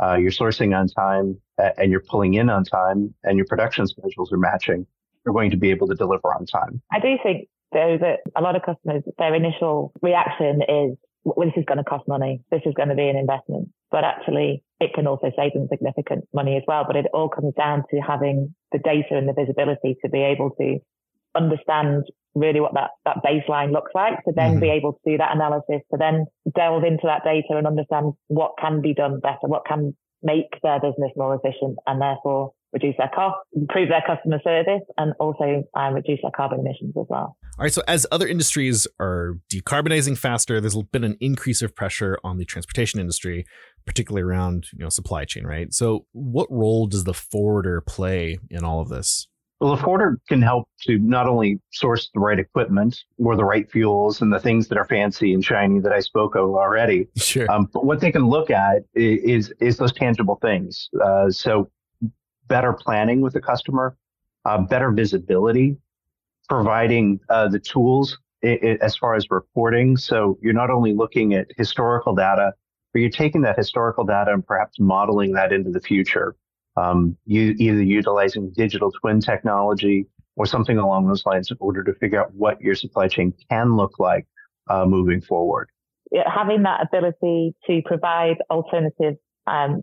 uh, 0.04 0.16
you're 0.16 0.32
sourcing 0.32 0.78
on 0.78 0.88
time 0.88 1.40
and 1.78 1.92
you're 1.92 2.04
pulling 2.10 2.34
in 2.34 2.50
on 2.50 2.64
time 2.66 3.14
and 3.24 3.38
your 3.38 3.46
production 3.46 3.88
schedules 3.88 4.34
are 4.34 4.38
matching, 4.38 4.86
you're 5.26 5.34
going 5.34 5.52
to 5.52 5.58
be 5.58 5.70
able 5.70 5.88
to 5.88 5.96
deliver 5.96 6.34
on 6.34 6.46
time. 6.46 6.82
I 6.92 7.00
do 7.00 7.16
think 7.22 7.48
though 7.72 7.98
that 8.00 8.20
a 8.36 8.42
lot 8.42 8.56
of 8.56 8.64
customers, 8.64 9.04
their 9.18 9.34
initial 9.36 9.94
reaction 10.02 10.62
is 10.68 10.98
well, 11.24 11.48
this 11.48 11.58
is 11.58 11.66
going 11.66 11.78
to 11.78 11.84
cost 11.84 12.08
money. 12.08 12.42
This 12.52 12.62
is 12.66 12.74
going 12.74 12.90
to 12.90 12.96
be 12.96 13.08
an 13.08 13.16
investment. 13.16 13.70
But 13.92 14.04
actually, 14.04 14.64
it 14.80 14.94
can 14.94 15.08
also 15.08 15.32
save 15.38 15.54
them 15.54 15.68
significant 15.72 16.26
money 16.34 16.58
as 16.58 16.64
well. 16.68 16.84
But 16.86 16.96
it 16.96 17.06
all 17.14 17.30
comes 17.30 17.54
down 17.56 17.84
to 17.92 18.00
having 18.00 18.54
the 18.72 18.80
data 18.80 19.18
and 19.18 19.28
the 19.28 19.34
visibility 19.34 19.96
to 20.04 20.10
be 20.10 20.20
able 20.20 20.52
to 20.60 20.80
understand 21.36 22.04
really 22.36 22.60
what 22.60 22.74
that, 22.74 22.92
that 23.06 23.18
baseline 23.24 23.72
looks 23.72 23.92
like 23.94 24.24
to 24.26 24.34
then 24.36 24.52
mm-hmm. 24.52 24.60
be 24.60 24.70
able 24.70 24.94
to 24.94 25.12
do 25.12 25.18
that 25.18 25.36
analysis, 25.36 25.82
to 25.92 25.98
then 25.98 26.26
delve 26.56 26.84
into 26.84 27.04
that 27.06 27.24
data 27.24 27.58
and 27.58 27.68
understand 27.68 28.14
what 28.28 28.54
can 28.60 28.82
be 28.82 28.94
done 28.94 29.20
better, 29.20 29.48
what 29.48 29.66
can 29.66 29.96
make 30.22 30.60
their 30.64 30.80
business 30.80 31.12
more 31.16 31.36
efficient 31.36 31.78
and 31.86 32.02
therefore 32.02 32.54
reduce 32.74 32.96
their 32.98 33.10
costs, 33.14 33.40
improve 33.54 33.90
their 33.90 34.04
customer 34.06 34.40
service, 34.44 34.82
and 34.98 35.14
also 35.20 35.64
uh, 35.78 35.92
reduce 35.92 36.20
their 36.22 36.32
carbon 36.36 36.60
emissions 36.60 36.94
as 36.98 37.06
well. 37.10 37.38
All 37.58 37.64
right. 37.64 37.74
So 37.74 37.84
as 37.88 38.06
other 38.12 38.28
industries 38.28 38.88
are 39.00 39.38
decarbonizing 39.52 40.18
faster, 40.18 40.60
there's 40.60 40.76
been 40.92 41.04
an 41.04 41.18
increase 41.20 41.62
of 41.62 41.76
pressure 41.76 42.18
on 42.24 42.38
the 42.38 42.46
transportation 42.46 43.00
industry, 43.00 43.46
particularly 43.86 44.24
around 44.24 44.68
you 44.74 44.80
know 44.80 44.90
supply 44.90 45.26
chain. 45.26 45.46
Right. 45.46 45.74
So 45.74 46.06
what 46.12 46.52
role 46.52 46.88
does 46.88 47.04
the 47.04 47.14
forwarder 47.14 47.82
play 47.82 48.38
in 48.50 48.64
all 48.64 48.82
of 48.82 48.90
this? 48.90 49.28
Well, 49.64 49.78
the 49.78 49.82
forwarder 49.82 50.20
can 50.28 50.42
help 50.42 50.68
to 50.82 50.98
not 50.98 51.26
only 51.26 51.58
source 51.72 52.10
the 52.14 52.20
right 52.20 52.38
equipment 52.38 53.00
or 53.18 53.38
the 53.38 53.46
right 53.46 53.72
fuels 53.72 54.22
and 54.22 54.34
the 54.34 54.40
things 54.40 54.68
that 54.68 54.78
are 54.78 54.84
fancy 54.84 55.34
and 55.34 55.46
shiny 55.46 55.80
that 55.80 55.94
I 55.94 56.02
spoke 56.02 56.36
of 56.36 56.50
already. 56.50 57.08
Sure. 57.16 57.50
Um, 57.50 57.70
but 57.72 57.86
what 57.86 58.02
they 58.02 58.12
can 58.12 58.28
look 58.28 58.50
at 58.50 58.84
is 58.94 59.54
is 59.62 59.78
those 59.78 59.94
tangible 59.94 60.38
things. 60.42 60.90
Uh, 61.02 61.30
so 61.30 61.70
better 62.48 62.74
planning 62.74 63.22
with 63.22 63.34
the 63.34 63.42
customer, 63.42 63.96
uh, 64.46 64.60
better 64.60 64.92
visibility, 64.92 65.78
providing 66.50 67.20
uh, 67.30 67.48
the 67.48 67.60
tools 67.60 68.18
it, 68.42 68.64
it, 68.64 68.82
as 68.82 68.96
far 68.96 69.16
as 69.16 69.30
reporting. 69.30 69.98
So 69.98 70.38
you're 70.42 70.54
not 70.54 70.70
only 70.70 70.94
looking 70.94 71.34
at 71.34 71.48
historical 71.58 72.14
data, 72.14 72.54
but 72.94 73.00
you're 73.00 73.10
taking 73.10 73.42
that 73.42 73.58
historical 73.58 74.04
data 74.04 74.32
and 74.34 74.46
perhaps 74.46 74.80
modeling 74.80 75.34
that 75.34 75.52
into 75.52 75.72
the 75.72 75.82
future. 75.82 76.36
Um, 76.76 77.18
you 77.26 77.56
either 77.58 77.82
utilizing 77.82 78.52
digital 78.56 78.92
twin 78.92 79.20
technology 79.20 80.08
or 80.36 80.46
something 80.46 80.78
along 80.78 81.08
those 81.08 81.26
lines 81.26 81.52
in 81.52 81.58
order 81.60 81.84
to 81.84 81.94
figure 81.94 82.20
out 82.20 82.34
what 82.34 82.60
your 82.62 82.76
supply 82.76 83.08
chain 83.08 83.34
can 83.50 83.76
look 83.76 84.00
like 84.00 84.26
uh, 84.70 84.86
moving 84.86 85.22
forward. 85.22 85.70
Having 86.26 86.64
that 86.64 86.88
ability 86.88 87.56
to 87.68 87.82
provide 87.86 88.38
alternative 88.50 89.16
um, 89.48 89.82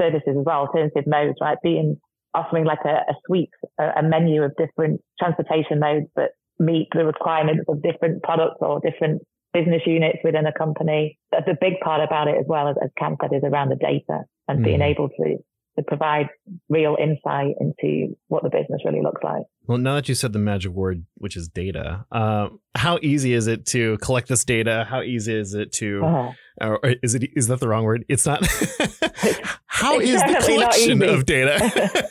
services 0.00 0.36
as 0.38 0.44
well, 0.44 0.60
alternative 0.60 1.04
modes, 1.06 1.36
right? 1.40 1.58
Being 1.62 2.00
offering 2.34 2.64
like 2.64 2.84
a, 2.84 3.10
a 3.10 3.14
suite, 3.26 3.50
a, 3.78 4.00
a, 4.00 4.02
menu 4.02 4.42
of 4.42 4.52
different 4.56 5.00
transportation 5.18 5.80
modes 5.80 6.06
that 6.14 6.30
meet 6.58 6.88
the 6.94 7.04
requirements 7.04 7.64
of 7.68 7.82
different 7.82 8.22
products 8.22 8.58
or 8.60 8.80
different 8.80 9.22
business 9.52 9.82
units 9.86 10.18
within 10.22 10.46
a 10.46 10.52
company. 10.52 11.18
The 11.32 11.56
big 11.60 11.80
part 11.82 12.02
about 12.02 12.28
it 12.28 12.36
as 12.38 12.44
well, 12.46 12.68
as, 12.68 12.76
as 12.82 12.90
Cam 12.98 13.16
said, 13.20 13.34
is 13.34 13.42
around 13.44 13.70
the 13.70 13.76
data 13.76 14.24
and 14.46 14.60
mm. 14.60 14.64
being 14.64 14.82
able 14.82 15.08
to 15.08 15.38
to 15.78 15.84
provide 15.84 16.26
real 16.68 16.96
insight 17.00 17.54
into 17.60 18.16
what 18.26 18.42
the 18.42 18.50
business 18.50 18.82
really 18.84 19.00
looks 19.00 19.22
like. 19.22 19.42
Well, 19.66 19.78
now 19.78 19.94
that 19.94 20.08
you 20.08 20.14
said 20.14 20.32
the 20.32 20.38
magic 20.38 20.72
word, 20.72 21.04
which 21.14 21.36
is 21.36 21.48
data, 21.48 22.04
uh, 22.10 22.48
how 22.74 22.98
easy 23.00 23.32
is 23.32 23.46
it 23.46 23.64
to 23.66 23.96
collect 23.98 24.28
this 24.28 24.44
data? 24.44 24.86
How 24.88 25.02
easy 25.02 25.34
is 25.34 25.54
it 25.54 25.72
to, 25.74 26.02
uh-huh. 26.04 26.32
Or 26.60 26.80
is 27.02 27.14
it 27.14 27.30
is 27.36 27.48
that 27.48 27.60
the 27.60 27.68
wrong 27.68 27.84
word? 27.84 28.04
It's 28.08 28.26
not. 28.26 28.46
how 29.66 29.98
is 30.00 30.20
the 30.20 30.42
collection 30.44 31.02
of 31.02 31.26
data? 31.26 32.08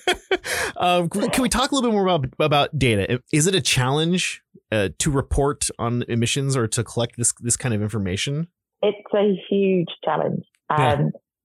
um, 0.78 1.10
can 1.10 1.42
we 1.42 1.50
talk 1.50 1.72
a 1.72 1.76
little 1.76 1.90
bit 1.90 1.94
more 1.94 2.04
about 2.04 2.26
about 2.40 2.78
data? 2.78 3.22
Is 3.32 3.48
it 3.48 3.56
a 3.56 3.62
challenge 3.62 4.42
uh, 4.72 4.90
to 5.00 5.12
report 5.12 5.70
on 5.80 6.04
emissions 6.08 6.56
or 6.56 6.68
to 6.68 6.84
collect 6.84 7.18
this 7.18 7.34
this 7.40 7.58
kind 7.58 7.74
of 7.74 7.82
information? 7.82 8.48
It's 8.82 8.98
a 9.14 9.34
huge 9.50 9.90
challenge. 10.04 10.44
Um, 10.70 10.80
yeah. 10.80 10.98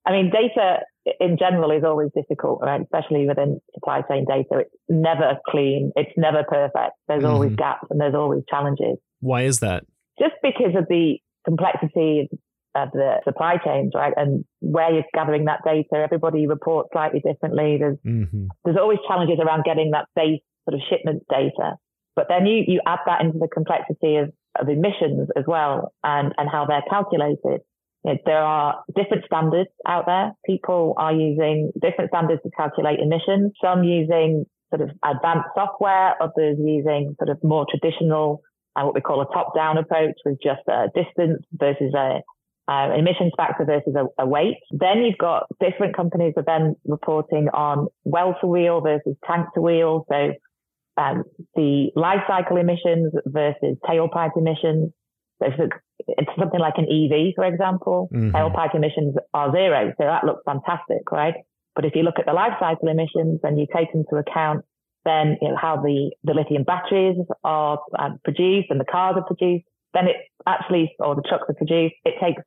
I 0.07 0.13
mean, 0.13 0.31
data 0.31 0.81
in 1.21 1.37
general 1.39 1.71
is 1.71 1.85
always 1.85 2.11
difficult, 2.15 2.61
right? 2.63 2.81
Especially 2.81 3.27
within 3.27 3.61
supply 3.75 4.03
chain 4.09 4.25
data. 4.29 4.61
It's 4.61 4.75
never 4.89 5.39
clean. 5.49 5.93
It's 5.97 6.13
never 6.17 6.45
perfect. 6.45 6.95
There's 7.09 7.23
mm-hmm. 7.23 7.33
always 7.33 7.57
gaps 7.57 7.87
and 7.91 8.01
there's 8.01 8.15
always 8.15 8.43
challenges. 8.49 8.99
Why 9.21 9.43
is 9.43 9.61
that? 9.61 9.85
Just 10.19 10.35
because 10.43 10.75
of 10.77 10.87
the 10.89 11.19
complexity 11.45 12.29
of 12.31 12.39
the 12.75 13.17
supply 13.25 13.57
chains, 13.65 13.93
right? 13.95 14.13
And 14.17 14.45
where 14.61 14.93
you're 14.93 15.05
gathering 15.15 15.45
that 15.47 15.61
data, 15.65 15.95
everybody 15.95 16.47
reports 16.47 16.91
slightly 16.93 17.21
differently. 17.21 17.77
There's, 17.79 17.99
mm-hmm. 18.07 18.47
there's 18.65 18.77
always 18.79 18.99
challenges 19.07 19.39
around 19.41 19.65
getting 19.65 19.91
that 19.93 20.07
base 20.17 20.41
sort 20.69 20.75
of 20.75 20.81
shipment 20.89 21.25
data. 21.29 21.77
But 22.15 22.27
then 22.29 22.47
you, 22.47 22.65
you 22.67 22.81
add 22.87 23.01
that 23.07 23.21
into 23.23 23.39
the 23.39 23.49
complexity 23.49 24.17
of, 24.17 24.33
of 24.61 24.69
emissions 24.69 25.29
as 25.37 25.45
well 25.47 25.93
and, 26.05 26.33
and 26.37 26.49
how 26.51 26.67
they're 26.67 26.85
calculated. 26.89 27.61
You 28.05 28.13
know, 28.13 28.19
there 28.27 28.43
are 28.43 28.83
different 28.95 29.25
standards 29.25 29.71
out 29.87 30.07
there. 30.07 30.33
People 30.45 30.95
are 30.99 31.13
using 31.13 31.73
different 31.81 32.11
standards 32.11 32.43
to 32.43 32.51
calculate 32.51 32.99
emissions. 33.01 33.53
Some 33.63 33.85
using 33.85 34.45
sort 34.75 34.89
of 34.89 34.97
advanced 35.05 35.49
software, 35.55 36.15
others 36.23 36.57
using 36.59 37.15
sort 37.19 37.31
of 37.31 37.43
more 37.43 37.67
traditional 37.71 38.43
and 38.75 38.87
what 38.87 38.95
we 38.95 39.01
call 39.01 39.21
a 39.21 39.27
top-down 39.33 39.77
approach 39.79 40.17
with 40.25 40.39
just 40.43 40.63
a 40.69 40.89
distance 40.95 41.43
versus 41.53 41.93
a 41.95 42.21
uh, 42.73 42.95
emissions 42.97 43.33
factor 43.37 43.65
versus 43.65 43.95
a, 43.95 44.23
a, 44.23 44.27
weight. 44.27 44.57
Then 44.71 44.99
you've 44.99 45.19
got 45.19 45.47
different 45.61 45.95
companies 45.95 46.35
are 46.37 46.45
then 46.47 46.77
reporting 46.87 47.49
on 47.53 47.89
well 48.05 48.37
to 48.41 48.47
wheel 48.47 48.81
versus 48.81 49.17
tank 49.27 49.47
to 49.55 49.61
wheel. 49.61 50.07
So 50.11 50.33
um, 50.97 51.25
the 51.55 51.91
life 51.97 52.23
cycle 52.27 52.57
emissions 52.57 53.13
versus 53.27 53.77
tailpipe 53.89 54.37
emissions. 54.37 54.93
So 55.43 55.49
if 55.49 55.71
it's 56.07 56.31
something 56.39 56.61
like 56.61 56.75
an 56.77 56.87
EV, 56.87 57.35
for 57.35 57.45
example, 57.45 58.09
mm-hmm. 58.13 58.35
tailpipe 58.35 58.75
emissions 58.75 59.17
are 59.35 59.53
zero. 59.53 59.93
So 59.99 60.05
that 60.05 60.25
looks 60.25 60.43
fantastic, 60.47 61.11
right? 61.11 61.35
But 61.75 61.85
if 61.85 61.95
you 61.95 62.03
look 62.03 62.19
at 62.19 62.27
the 62.27 62.33
life 62.33 62.55
cycle 62.61 62.89
emissions 62.89 63.41
and 63.43 63.59
you 63.59 63.67
take 63.75 63.89
into 63.95 64.17
account 64.17 64.65
then 65.05 65.37
you 65.41 65.49
know, 65.49 65.57
how 65.61 65.77
the, 65.77 66.13
the 66.23 66.33
lithium 66.33 66.65
batteries 66.65 67.17
are 67.45 67.79
um, 67.99 68.21
produced 68.25 68.69
and 68.71 68.79
the 68.79 68.85
cars 68.85 69.17
are 69.17 69.25
produced, 69.25 69.65
then 69.95 70.07
it 70.07 70.17
actually, 70.47 70.95
or 70.99 71.15
the 71.15 71.23
trucks 71.23 71.45
are 71.49 71.55
produced, 71.55 71.95
it 72.05 72.15
takes 72.23 72.43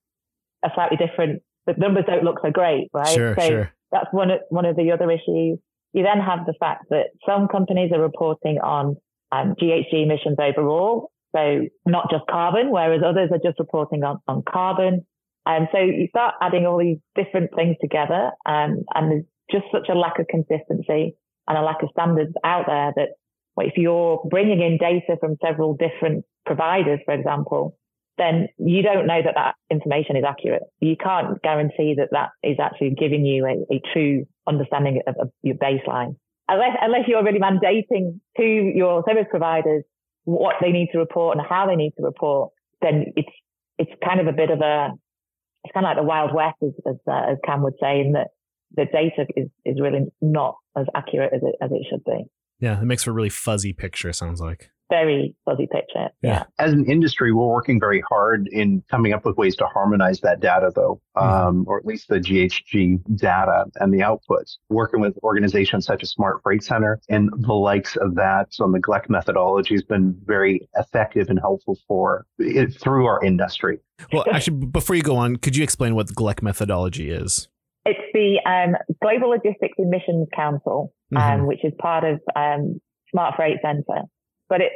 a 0.66 0.70
slightly 0.74 0.98
different, 0.98 1.42
the 1.68 1.74
numbers 1.78 2.06
don't 2.08 2.24
look 2.24 2.40
so 2.44 2.52
great, 2.52 2.90
right? 2.94 3.08
Sure, 3.08 3.36
so 3.38 3.48
sure. 3.48 3.74
that's 3.92 4.08
one 4.12 4.32
of, 4.32 4.40
one 4.50 4.66
of 4.66 4.76
the 4.76 4.92
other 4.92 5.10
issues. 5.12 5.60
You 5.94 6.04
then 6.04 6.20
have 6.20 6.46
the 6.46 6.54
fact 6.60 6.86
that 6.90 7.08
some 7.26 7.48
companies 7.48 7.92
are 7.94 8.02
reporting 8.02 8.60
on 8.60 8.98
um, 9.32 9.56
GHG 9.62 10.04
emissions 10.04 10.38
overall. 10.40 11.12
So 11.36 11.66
not 11.86 12.10
just 12.10 12.24
carbon, 12.30 12.72
whereas 12.72 13.02
others 13.06 13.30
are 13.32 13.40
just 13.44 13.60
reporting 13.60 14.04
on, 14.04 14.20
on 14.28 14.44
carbon. 14.50 15.06
And 15.46 15.64
um, 15.64 15.68
so 15.72 15.80
you 15.80 16.08
start 16.10 16.36
adding 16.42 16.66
all 16.66 16.80
these 16.80 16.98
different 17.16 17.52
things 17.56 17.76
together, 17.80 18.32
um, 18.48 18.84
and 18.96 19.12
there's 19.12 19.26
just 19.52 19.66
such 19.72 19.90
a 19.90 19.94
lack 19.94 20.18
of 20.18 20.28
consistency 20.28 21.16
and 21.48 21.58
a 21.58 21.62
lack 21.62 21.84
of 21.84 21.90
standards 21.92 22.34
out 22.44 22.66
there 22.68 22.94
that 22.96 23.10
well, 23.56 23.68
if 23.68 23.74
you're 23.78 24.22
bringing 24.30 24.62
in 24.62 24.78
data 24.78 25.18
from 25.20 25.38
several 25.46 25.78
different 25.78 26.26
providers, 26.46 27.00
for 27.06 27.14
example, 27.14 27.78
then 28.18 28.48
you 28.58 28.82
don't 28.82 29.08
know 29.08 29.22
that 29.24 29.36
that 29.36 29.56
information 29.70 30.16
is 30.16 30.24
accurate. 30.28 30.64
You 30.80 30.96
can't 30.96 31.42
guarantee 31.42 31.96
that 31.98 32.10
that 32.12 32.30
is 32.44 32.58
actually 32.62 32.96
giving 32.98 33.26
you 33.26 33.46
a, 33.46 33.74
a 33.74 33.82
true 33.94 34.26
understanding 34.48 35.02
of, 35.08 35.16
of, 35.20 35.30
your 35.42 35.56
baseline. 35.56 36.16
Unless, 36.48 36.78
unless 36.82 37.02
you're 37.08 37.24
really 37.24 37.40
mandating 37.40 38.20
to 38.38 38.44
your 38.44 39.04
service 39.08 39.26
providers 39.30 39.84
what 40.24 40.56
they 40.62 40.72
need 40.72 40.90
to 40.94 41.00
report 41.00 41.38
and 41.38 41.46
how 41.48 41.68
they 41.68 41.76
need 41.76 41.94
to 41.98 42.04
report, 42.04 42.52
then 42.82 43.06
it's, 43.16 43.30
it's 43.78 43.92
kind 44.04 44.20
of 44.20 44.28
a 44.28 44.32
bit 44.32 44.50
of 44.50 44.62
a, 44.62 44.90
it's 45.64 45.74
kind 45.74 45.86
of 45.86 45.90
like 45.90 45.98
the 45.98 46.04
wild 46.04 46.34
west, 46.34 46.58
as, 46.64 46.72
as, 46.88 46.96
uh, 47.08 47.32
as 47.32 47.38
Cam 47.44 47.64
would 47.64 47.74
say, 47.82 48.00
in 48.00 48.14
that 48.14 48.28
the 48.76 48.86
data 48.86 49.26
is, 49.36 49.50
is 49.66 49.82
really 49.82 50.06
not 50.22 50.56
as 50.78 50.86
accurate 50.96 51.32
as 51.34 51.42
it, 51.44 51.56
as 51.62 51.72
it 51.72 51.86
should 51.90 52.04
be. 52.04 52.26
Yeah, 52.60 52.80
it 52.80 52.86
makes 52.86 53.04
for 53.04 53.10
a 53.12 53.14
really 53.14 53.30
fuzzy 53.30 53.74
picture, 53.74 54.14
sounds 54.14 54.40
like. 54.40 54.70
Very 54.90 55.36
fuzzy 55.46 55.68
picture. 55.72 56.10
Yeah. 56.22 56.30
yeah. 56.30 56.44
As 56.60 56.72
an 56.72 56.86
industry, 56.86 57.32
we're 57.32 57.48
working 57.48 57.80
very 57.80 58.04
hard 58.08 58.48
in 58.52 58.84
coming 58.90 59.14
up 59.14 59.26
with 59.26 59.36
ways 59.38 59.56
to 59.58 59.66
harmonize 59.66 60.20
that 60.22 60.40
data, 60.40 60.72
though, 60.76 61.02
mm-hmm. 61.18 61.48
um, 61.48 61.66
or 61.68 61.78
at 61.80 61.86
least 61.86 62.08
the 62.08 62.20
GHG 62.20 63.18
data 63.18 63.66
and 63.78 63.94
the 63.94 64.00
outputs. 64.00 64.58
Working 64.70 65.02
with 65.02 65.18
organizations 65.24 65.86
such 65.86 66.04
as 66.04 66.12
Smart 66.12 66.42
Freight 66.44 66.64
Center 66.64 67.00
and 67.10 67.30
the 67.38 67.54
likes 67.54 67.96
of 67.96 68.16
that. 68.16 68.54
So 68.54 68.70
the 68.72 68.80
GLEC 68.80 69.10
methodology 69.10 69.74
has 69.74 69.84
been 69.84 70.16
very 70.26 70.68
effective 70.76 71.30
and 71.30 71.40
helpful 71.40 71.78
for 71.88 72.26
it 72.38 72.80
through 72.80 73.06
our 73.06 73.24
industry. 73.24 73.80
Well, 74.12 74.26
actually, 74.32 74.66
before 74.68 74.96
you 74.96 75.04
go 75.04 75.16
on, 75.16 75.38
could 75.38 75.56
you 75.56 75.64
explain 75.64 75.96
what 75.96 76.08
the 76.08 76.14
GLEC 76.14 76.42
methodology 76.42 77.10
is? 77.10 77.48
It's 77.86 78.00
the 78.14 78.40
um, 78.50 78.76
Global 79.02 79.30
Logistics 79.30 79.76
Emissions 79.78 80.28
Council, 80.36 80.94
um, 81.16 81.22
mm-hmm. 81.22 81.46
which 81.46 81.64
is 81.64 81.72
part 81.78 82.04
of 82.04 82.20
um, 82.36 82.82
Smart 83.12 83.36
Freight 83.36 83.58
Center, 83.62 84.04
but 84.50 84.62
it's 84.62 84.76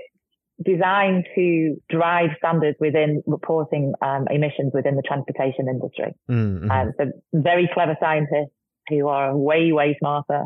designed 0.63 1.25
to 1.35 1.77
drive 1.89 2.29
standards 2.37 2.77
within 2.79 3.23
reporting 3.25 3.93
um, 4.01 4.27
emissions 4.29 4.71
within 4.73 4.95
the 4.95 5.01
transportation 5.01 5.67
industry. 5.69 6.13
Mm-hmm. 6.29 6.69
Um, 6.69 6.91
so 6.97 7.11
very 7.33 7.69
clever 7.73 7.95
scientists 7.99 8.53
who 8.89 9.07
are 9.07 9.35
way, 9.35 9.71
way 9.71 9.95
smarter 9.99 10.45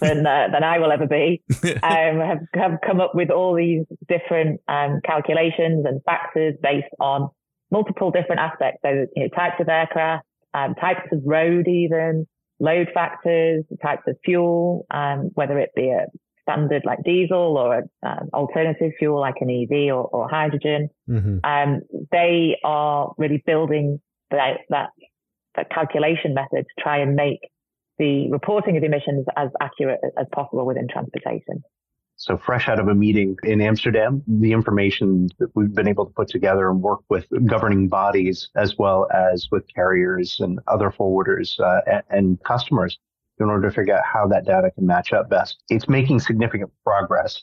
than 0.00 0.26
uh, 0.26 0.48
than 0.52 0.64
I 0.64 0.78
will 0.78 0.92
ever 0.92 1.06
be, 1.06 1.42
um, 1.82 2.20
have 2.20 2.40
have 2.54 2.78
come 2.84 3.00
up 3.00 3.14
with 3.14 3.30
all 3.30 3.54
these 3.54 3.84
different 4.08 4.60
um, 4.68 5.00
calculations 5.04 5.84
and 5.86 6.02
factors 6.04 6.54
based 6.62 6.92
on 7.00 7.28
multiple 7.70 8.10
different 8.10 8.40
aspects. 8.40 8.80
So 8.84 9.06
you 9.14 9.22
know, 9.24 9.28
types 9.28 9.56
of 9.60 9.68
aircraft, 9.68 10.26
um, 10.54 10.74
types 10.74 11.08
of 11.12 11.20
road, 11.24 11.68
even 11.68 12.26
load 12.60 12.88
factors, 12.94 13.64
types 13.82 14.02
of 14.06 14.16
fuel, 14.24 14.86
um, 14.90 15.30
whether 15.34 15.58
it 15.58 15.70
be 15.74 15.88
a 15.88 16.06
standard 16.42 16.82
like 16.84 16.98
diesel 17.04 17.56
or 17.56 17.78
an 17.78 17.90
um, 18.02 18.28
alternative 18.34 18.92
fuel 18.98 19.20
like 19.20 19.36
an 19.40 19.50
EV 19.50 19.94
or, 19.94 20.04
or 20.04 20.28
hydrogen. 20.28 20.88
Mm-hmm. 21.08 21.38
Um, 21.44 21.80
they 22.10 22.58
are 22.64 23.12
really 23.18 23.42
building 23.46 24.00
that, 24.30 24.58
that, 24.70 24.90
that 25.56 25.70
calculation 25.70 26.34
method 26.34 26.64
to 26.64 26.82
try 26.82 26.98
and 26.98 27.14
make 27.14 27.40
the 27.98 28.30
reporting 28.30 28.76
of 28.76 28.82
emissions 28.82 29.26
as 29.36 29.50
accurate 29.60 30.00
as 30.18 30.26
possible 30.32 30.66
within 30.66 30.88
transportation. 30.88 31.62
So 32.16 32.36
fresh 32.36 32.68
out 32.68 32.78
of 32.78 32.88
a 32.88 32.94
meeting 32.94 33.36
in 33.42 33.60
Amsterdam, 33.60 34.22
the 34.26 34.52
information 34.52 35.28
that 35.38 35.50
we've 35.54 35.74
been 35.74 35.88
able 35.88 36.06
to 36.06 36.12
put 36.12 36.28
together 36.28 36.70
and 36.70 36.80
work 36.80 37.00
with 37.08 37.26
governing 37.46 37.88
bodies 37.88 38.48
as 38.54 38.78
well 38.78 39.08
as 39.12 39.48
with 39.50 39.64
carriers 39.74 40.36
and 40.38 40.60
other 40.68 40.90
forwarders 40.90 41.58
uh, 41.58 41.80
and, 41.86 42.02
and 42.10 42.44
customers 42.44 42.98
in 43.42 43.48
order 43.48 43.68
to 43.68 43.74
figure 43.74 43.94
out 43.94 44.04
how 44.04 44.26
that 44.28 44.44
data 44.44 44.70
can 44.70 44.86
match 44.86 45.12
up 45.12 45.28
best. 45.28 45.62
It's 45.68 45.88
making 45.88 46.20
significant 46.20 46.70
progress. 46.84 47.42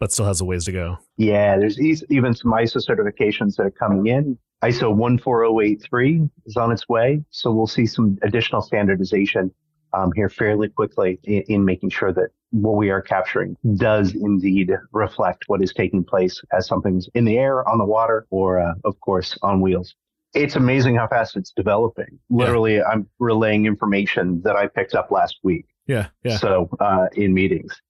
But 0.00 0.12
still 0.12 0.26
has 0.26 0.40
a 0.40 0.44
ways 0.44 0.64
to 0.64 0.72
go. 0.72 0.98
Yeah, 1.16 1.58
there's 1.58 1.78
even 1.78 2.34
some 2.34 2.52
ISO 2.52 2.78
certifications 2.86 3.56
that 3.56 3.66
are 3.66 3.70
coming 3.70 4.06
in. 4.06 4.38
ISO 4.64 4.96
14083 5.20 6.28
is 6.46 6.56
on 6.56 6.72
its 6.72 6.88
way. 6.88 7.22
So 7.30 7.52
we'll 7.52 7.66
see 7.66 7.86
some 7.86 8.18
additional 8.22 8.62
standardization 8.62 9.52
um, 9.92 10.12
here 10.14 10.28
fairly 10.28 10.68
quickly 10.68 11.18
in, 11.24 11.42
in, 11.42 11.64
making 11.64 11.90
sure 11.90 12.12
that 12.12 12.30
what 12.50 12.76
we 12.76 12.90
are 12.90 13.02
capturing 13.02 13.56
does 13.76 14.14
indeed 14.14 14.70
reflect 14.92 15.44
what 15.46 15.62
is 15.62 15.72
taking 15.72 16.04
place 16.04 16.40
as 16.52 16.66
something's 16.66 17.08
in 17.14 17.24
the 17.24 17.38
air, 17.38 17.66
on 17.68 17.78
the 17.78 17.84
water, 17.84 18.26
or 18.30 18.58
uh, 18.58 18.74
of 18.84 18.98
course 19.00 19.38
on 19.42 19.60
wheels. 19.60 19.94
It's 20.34 20.56
amazing 20.56 20.96
how 20.96 21.08
fast 21.08 21.36
it's 21.36 21.52
developing. 21.52 22.18
Literally, 22.28 22.76
yeah. 22.76 22.82
I'm 22.92 23.08
relaying 23.18 23.66
information 23.66 24.42
that 24.44 24.56
I 24.56 24.66
picked 24.66 24.94
up 24.94 25.10
last 25.10 25.38
week. 25.42 25.66
Yeah, 25.86 26.08
yeah. 26.24 26.36
So 26.36 26.68
uh, 26.80 27.06
in 27.14 27.32
meetings. 27.32 27.80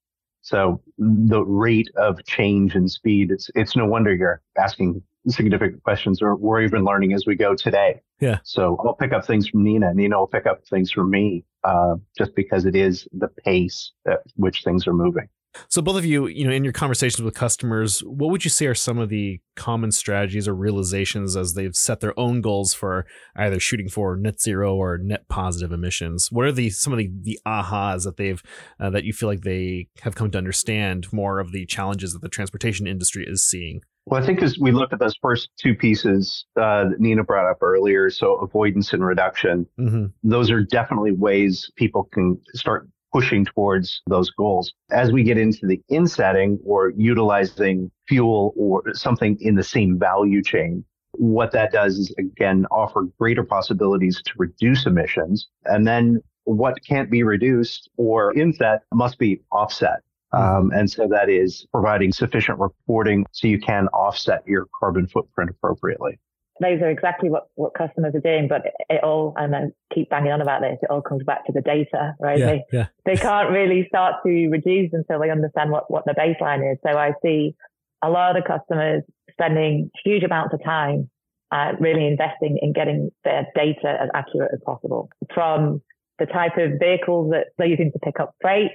So 0.41 0.81
the 0.97 1.43
rate 1.43 1.89
of 1.97 2.23
change 2.25 2.73
and 2.75 2.89
speed, 2.89 3.31
it's 3.31 3.49
it's 3.53 3.75
no 3.75 3.85
wonder 3.85 4.15
you're 4.15 4.41
asking 4.57 5.01
significant 5.27 5.83
questions 5.83 6.21
or 6.21 6.35
we're 6.35 6.61
even 6.61 6.85
learning 6.85 7.13
as 7.13 7.25
we 7.25 7.35
go 7.35 7.53
today. 7.55 8.01
Yeah. 8.19 8.39
So 8.43 8.77
I'll 8.85 8.93
pick 8.93 9.11
up 9.11 9.25
things 9.25 9.49
from 9.49 9.63
Nina. 9.63 9.93
Nina 9.93 10.17
will 10.17 10.27
pick 10.27 10.45
up 10.45 10.65
things 10.69 10.91
from 10.91 11.09
me, 11.09 11.43
uh, 11.63 11.95
just 12.17 12.33
because 12.35 12.65
it 12.65 12.75
is 12.75 13.07
the 13.11 13.27
pace 13.27 13.91
at 14.07 14.19
which 14.35 14.63
things 14.63 14.87
are 14.87 14.93
moving. 14.93 15.27
So 15.69 15.81
both 15.81 15.97
of 15.97 16.05
you, 16.05 16.27
you 16.27 16.45
know, 16.45 16.53
in 16.53 16.63
your 16.63 16.73
conversations 16.73 17.21
with 17.21 17.33
customers, 17.33 17.99
what 18.01 18.31
would 18.31 18.43
you 18.43 18.49
say 18.49 18.65
are 18.67 18.75
some 18.75 18.97
of 18.97 19.09
the 19.09 19.39
common 19.55 19.91
strategies 19.91 20.47
or 20.47 20.55
realizations 20.55 21.35
as 21.35 21.53
they've 21.53 21.75
set 21.75 21.99
their 21.99 22.17
own 22.19 22.41
goals 22.41 22.73
for 22.73 23.05
either 23.35 23.59
shooting 23.59 23.89
for 23.89 24.15
net 24.15 24.41
zero 24.41 24.75
or 24.75 24.97
net 24.97 25.27
positive 25.27 25.71
emissions? 25.71 26.31
What 26.31 26.45
are 26.45 26.51
the 26.51 26.69
some 26.69 26.93
of 26.93 26.99
the 26.99 27.11
the 27.21 27.39
ahas 27.45 28.03
that 28.03 28.17
they've 28.17 28.41
uh, 28.79 28.89
that 28.91 29.03
you 29.03 29.13
feel 29.13 29.29
like 29.29 29.41
they 29.41 29.87
have 30.01 30.15
come 30.15 30.31
to 30.31 30.37
understand 30.37 31.11
more 31.11 31.39
of 31.39 31.51
the 31.51 31.65
challenges 31.65 32.13
that 32.13 32.21
the 32.21 32.29
transportation 32.29 32.87
industry 32.87 33.25
is 33.27 33.47
seeing? 33.47 33.81
Well, 34.07 34.23
I 34.23 34.25
think 34.25 34.41
as 34.41 34.57
we 34.57 34.71
look 34.71 34.93
at 34.93 34.99
those 34.99 35.17
first 35.21 35.49
two 35.59 35.75
pieces 35.75 36.45
uh, 36.55 36.85
that 36.89 36.99
Nina 36.99 37.25
brought 37.25 37.49
up 37.49 37.61
earlier, 37.61 38.09
so 38.09 38.35
avoidance 38.35 38.93
and 38.93 39.05
reduction, 39.05 39.67
mm-hmm. 39.77 40.05
those 40.23 40.49
are 40.49 40.63
definitely 40.63 41.11
ways 41.11 41.69
people 41.75 42.05
can 42.13 42.39
start 42.53 42.87
pushing 43.13 43.45
towards 43.45 44.01
those 44.07 44.29
goals. 44.31 44.73
As 44.91 45.11
we 45.11 45.23
get 45.23 45.37
into 45.37 45.65
the 45.65 45.81
insetting 45.89 46.59
or 46.65 46.91
utilizing 46.95 47.91
fuel 48.07 48.53
or 48.57 48.83
something 48.93 49.37
in 49.39 49.55
the 49.55 49.63
same 49.63 49.97
value 49.97 50.43
chain, 50.43 50.83
what 51.13 51.51
that 51.51 51.71
does 51.71 51.97
is 51.97 52.13
again 52.19 52.65
offer 52.71 53.07
greater 53.19 53.43
possibilities 53.43 54.21
to 54.23 54.31
reduce 54.37 54.85
emissions. 54.85 55.47
And 55.65 55.87
then 55.87 56.21
what 56.43 56.75
can't 56.87 57.09
be 57.11 57.23
reduced 57.23 57.89
or 57.97 58.37
inset 58.37 58.81
must 58.93 59.17
be 59.17 59.41
offset. 59.51 60.01
Um, 60.33 60.71
and 60.75 60.89
so 60.89 61.07
that 61.07 61.29
is 61.29 61.65
providing 61.71 62.11
sufficient 62.11 62.59
reporting 62.59 63.25
so 63.31 63.47
you 63.47 63.59
can 63.59 63.87
offset 63.89 64.43
your 64.45 64.67
carbon 64.77 65.07
footprint 65.07 65.49
appropriately. 65.49 66.19
Those 66.59 66.81
are 66.81 66.89
exactly 66.89 67.29
what, 67.29 67.47
what 67.55 67.73
customers 67.73 68.13
are 68.15 68.21
doing, 68.21 68.47
but 68.47 68.61
it 68.89 69.03
all, 69.03 69.33
and 69.37 69.55
I 69.55 69.61
keep 69.93 70.09
banging 70.09 70.31
on 70.31 70.41
about 70.41 70.61
this, 70.61 70.77
it 70.81 70.89
all 70.89 71.01
comes 71.01 71.23
back 71.23 71.45
to 71.45 71.51
the 71.51 71.61
data, 71.61 72.15
right? 72.19 72.39
Yeah, 72.39 72.45
they, 72.45 72.63
yeah. 72.71 72.87
they 73.05 73.15
can't 73.15 73.51
really 73.51 73.85
start 73.87 74.15
to 74.25 74.47
reduce 74.49 74.91
until 74.93 75.19
they 75.19 75.29
understand 75.29 75.71
what, 75.71 75.89
what 75.91 76.05
the 76.05 76.13
baseline 76.13 76.71
is. 76.71 76.79
So 76.85 76.97
I 76.97 77.13
see 77.23 77.55
a 78.03 78.09
lot 78.09 78.37
of 78.37 78.43
customers 78.45 79.03
spending 79.31 79.91
huge 80.03 80.23
amounts 80.23 80.53
of 80.53 80.63
time 80.63 81.09
uh, 81.51 81.73
really 81.79 82.05
investing 82.07 82.57
in 82.61 82.73
getting 82.73 83.09
their 83.23 83.47
data 83.55 83.97
as 84.01 84.09
accurate 84.13 84.51
as 84.53 84.59
possible 84.65 85.09
from 85.33 85.81
the 86.19 86.25
type 86.25 86.57
of 86.57 86.79
vehicles 86.79 87.31
that 87.31 87.47
they're 87.57 87.67
using 87.67 87.91
to 87.91 87.99
pick 87.99 88.19
up 88.19 88.35
freight 88.41 88.71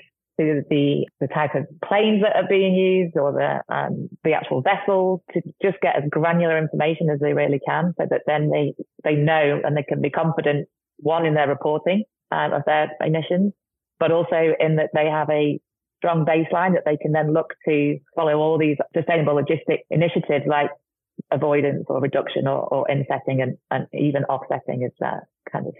the, 0.68 1.06
the 1.20 1.28
type 1.28 1.54
of 1.54 1.66
planes 1.86 2.22
that 2.22 2.36
are 2.36 2.48
being 2.48 2.74
used 2.74 3.16
or 3.16 3.32
the, 3.32 3.74
um, 3.74 4.08
the 4.24 4.32
actual 4.32 4.62
vessels 4.62 5.20
to 5.32 5.40
just 5.62 5.80
get 5.80 5.96
as 5.96 6.04
granular 6.10 6.58
information 6.58 7.10
as 7.10 7.20
they 7.20 7.32
really 7.32 7.60
can 7.66 7.94
so 7.98 8.06
that 8.08 8.22
then 8.26 8.50
they, 8.50 8.74
they 9.04 9.14
know 9.14 9.60
and 9.64 9.76
they 9.76 9.82
can 9.82 10.00
be 10.00 10.10
confident, 10.10 10.68
one, 10.98 11.26
in 11.26 11.34
their 11.34 11.48
reporting 11.48 12.04
um, 12.30 12.52
of 12.52 12.62
their 12.66 12.90
emissions, 13.00 13.52
but 13.98 14.10
also 14.10 14.54
in 14.58 14.76
that 14.76 14.90
they 14.94 15.06
have 15.06 15.30
a 15.30 15.60
strong 15.98 16.24
baseline 16.24 16.74
that 16.74 16.82
they 16.84 16.96
can 16.96 17.12
then 17.12 17.32
look 17.32 17.54
to 17.68 17.98
follow 18.16 18.38
all 18.38 18.58
these 18.58 18.76
sustainable 18.94 19.34
logistic 19.34 19.78
initiatives 19.90 20.44
like 20.48 20.70
avoidance 21.30 21.84
or 21.88 22.00
reduction 22.00 22.48
or, 22.48 22.62
or 22.74 22.90
insetting 22.90 23.40
and, 23.40 23.56
and 23.70 23.86
even 23.92 24.24
offsetting 24.24 24.82
is 24.82 24.92
uh, 25.04 25.20
kind 25.50 25.66
of 25.66 25.74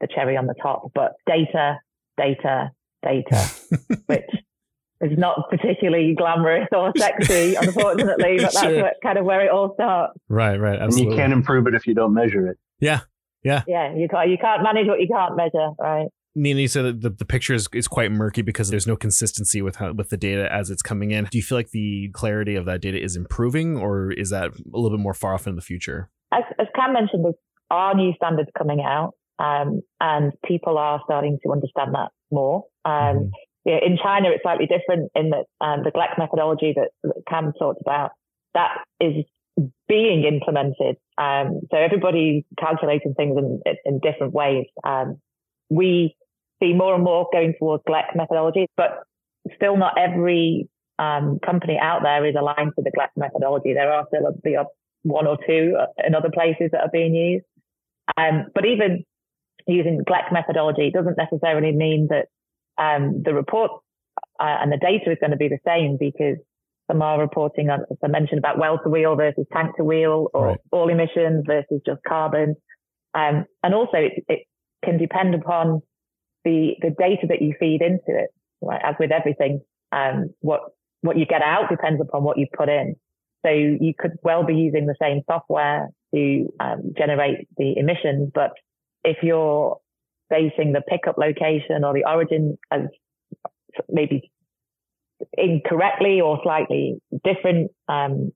the 0.00 0.08
cherry 0.14 0.36
on 0.36 0.46
the 0.46 0.54
top. 0.60 0.90
But 0.94 1.12
data, 1.26 1.78
data, 2.18 2.70
data, 3.02 3.50
which 4.06 4.24
is 5.02 5.18
not 5.18 5.50
particularly 5.50 6.14
glamorous 6.16 6.68
or 6.72 6.92
sexy, 6.96 7.54
unfortunately, 7.54 8.36
but 8.36 8.52
that's 8.52 8.60
sure. 8.60 8.82
what, 8.82 8.94
kind 9.02 9.18
of 9.18 9.24
where 9.24 9.44
it 9.44 9.50
all 9.50 9.74
starts. 9.74 10.18
Right, 10.28 10.56
right. 10.56 10.78
Absolutely. 10.78 11.02
And 11.02 11.12
you 11.12 11.16
can't 11.16 11.32
improve 11.32 11.66
it 11.66 11.74
if 11.74 11.86
you 11.86 11.94
don't 11.94 12.14
measure 12.14 12.48
it. 12.48 12.58
Yeah. 12.80 13.00
Yeah. 13.42 13.62
Yeah. 13.66 13.94
You 13.94 14.08
can't, 14.08 14.30
you 14.30 14.38
can't 14.40 14.62
manage 14.62 14.86
what 14.86 15.00
you 15.00 15.08
can't 15.08 15.36
measure. 15.36 15.70
Right. 15.78 16.08
Nina, 16.34 16.60
you 16.60 16.68
said 16.68 16.84
that 16.84 17.00
the, 17.02 17.10
the 17.10 17.24
picture 17.24 17.52
is, 17.52 17.68
is 17.74 17.86
quite 17.86 18.10
murky 18.10 18.40
because 18.40 18.70
there's 18.70 18.86
no 18.86 18.96
consistency 18.96 19.60
with 19.60 19.76
how, 19.76 19.92
with 19.92 20.08
the 20.08 20.16
data 20.16 20.50
as 20.50 20.70
it's 20.70 20.80
coming 20.80 21.10
in. 21.10 21.26
Do 21.30 21.36
you 21.36 21.42
feel 21.42 21.58
like 21.58 21.70
the 21.70 22.10
clarity 22.14 22.54
of 22.54 22.64
that 22.64 22.80
data 22.80 23.02
is 23.02 23.16
improving, 23.16 23.76
or 23.76 24.12
is 24.12 24.30
that 24.30 24.50
a 24.50 24.78
little 24.78 24.96
bit 24.96 25.02
more 25.02 25.12
far 25.12 25.34
off 25.34 25.46
in 25.46 25.56
the 25.56 25.60
future? 25.60 26.08
As, 26.32 26.44
as 26.58 26.68
Cam 26.74 26.94
mentioned, 26.94 27.24
there 27.26 27.34
are 27.70 27.94
new 27.94 28.12
standards 28.16 28.48
coming 28.56 28.80
out, 28.80 29.12
um, 29.38 29.82
and 30.00 30.32
people 30.46 30.78
are 30.78 31.02
starting 31.04 31.38
to 31.44 31.52
understand 31.52 31.94
that 31.94 32.08
more. 32.32 32.64
Um, 32.84 32.92
mm-hmm. 32.92 33.28
yeah, 33.64 33.78
in 33.84 33.98
China, 34.02 34.30
it's 34.30 34.42
slightly 34.42 34.66
different 34.66 35.10
in 35.14 35.30
that 35.30 35.44
um, 35.60 35.82
the 35.84 35.90
GLEC 35.90 36.18
methodology 36.18 36.74
that, 36.76 36.90
that 37.02 37.22
Cam 37.28 37.52
talked 37.58 37.80
about 37.80 38.12
that 38.54 38.78
is 39.00 39.24
being 39.88 40.24
implemented. 40.24 40.96
Um, 41.18 41.60
so 41.70 41.76
everybody's 41.76 42.44
calculating 42.58 43.14
things 43.14 43.36
in, 43.36 43.60
in 43.84 44.00
different 44.00 44.32
ways. 44.32 44.66
Um, 44.84 45.20
we 45.68 46.16
see 46.62 46.72
more 46.72 46.94
and 46.94 47.04
more 47.04 47.28
going 47.32 47.54
towards 47.58 47.82
GLEC 47.88 48.16
methodology, 48.16 48.66
but 48.76 49.02
still 49.56 49.76
not 49.76 49.98
every 49.98 50.68
um, 50.98 51.38
company 51.44 51.78
out 51.80 52.02
there 52.02 52.24
is 52.26 52.34
aligned 52.38 52.72
to 52.76 52.82
the 52.82 52.92
GLEC 52.96 53.08
methodology. 53.16 53.74
There 53.74 53.92
are 53.92 54.06
still 54.08 54.26
a, 54.26 54.64
one 55.02 55.26
or 55.26 55.36
two 55.46 55.76
in 56.04 56.14
other 56.14 56.30
places 56.32 56.70
that 56.72 56.80
are 56.80 56.90
being 56.92 57.14
used. 57.14 57.44
Um, 58.16 58.46
but 58.54 58.64
even 58.66 59.04
using 59.66 59.98
the 59.98 60.04
GLEC 60.04 60.32
methodology 60.32 60.90
doesn't 60.90 61.16
necessarily 61.16 61.72
mean 61.72 62.08
that 62.10 62.26
um, 62.82 63.22
the 63.24 63.34
report 63.34 63.70
uh, 64.40 64.56
and 64.60 64.72
the 64.72 64.78
data 64.78 65.10
is 65.10 65.18
going 65.20 65.30
to 65.30 65.36
be 65.36 65.48
the 65.48 65.58
same 65.66 65.96
because 65.98 66.36
some 66.90 67.02
are 67.02 67.20
reporting, 67.20 67.70
on, 67.70 67.80
as 67.90 67.96
I 68.02 68.08
mentioned, 68.08 68.38
about 68.38 68.58
well 68.58 68.78
to 68.82 68.90
wheel 68.90 69.16
versus 69.16 69.46
tank 69.52 69.76
to 69.76 69.84
wheel 69.84 70.28
or 70.34 70.46
right. 70.46 70.58
all 70.70 70.88
emissions 70.88 71.44
versus 71.46 71.80
just 71.86 72.00
carbon. 72.06 72.56
Um, 73.14 73.44
and 73.62 73.74
also 73.74 73.98
it, 73.98 74.24
it, 74.28 74.40
can 74.84 74.98
depend 74.98 75.32
upon 75.32 75.80
the, 76.44 76.72
the 76.80 76.90
data 76.98 77.28
that 77.28 77.40
you 77.40 77.54
feed 77.60 77.82
into 77.82 78.18
it, 78.18 78.30
right? 78.60 78.80
As 78.82 78.96
with 78.98 79.12
everything, 79.12 79.60
um, 79.92 80.30
what, 80.40 80.62
what 81.02 81.16
you 81.16 81.24
get 81.24 81.40
out 81.40 81.68
depends 81.70 82.00
upon 82.00 82.24
what 82.24 82.36
you 82.36 82.46
put 82.52 82.68
in. 82.68 82.96
So 83.46 83.50
you 83.52 83.92
could 83.96 84.12
well 84.24 84.44
be 84.44 84.54
using 84.54 84.86
the 84.86 84.96
same 85.00 85.22
software 85.30 85.90
to 86.12 86.52
um, 86.58 86.94
generate 86.98 87.46
the 87.56 87.74
emissions, 87.76 88.32
but 88.34 88.50
if 89.04 89.18
you're 89.22 89.78
basing 90.30 90.72
the 90.72 90.80
pickup 90.80 91.18
location 91.18 91.84
or 91.84 91.92
the 91.92 92.04
origin 92.06 92.58
as 92.70 92.82
maybe 93.88 94.30
incorrectly 95.34 96.20
or 96.20 96.40
slightly 96.42 96.96
different 97.24 97.70
um, 97.88 98.32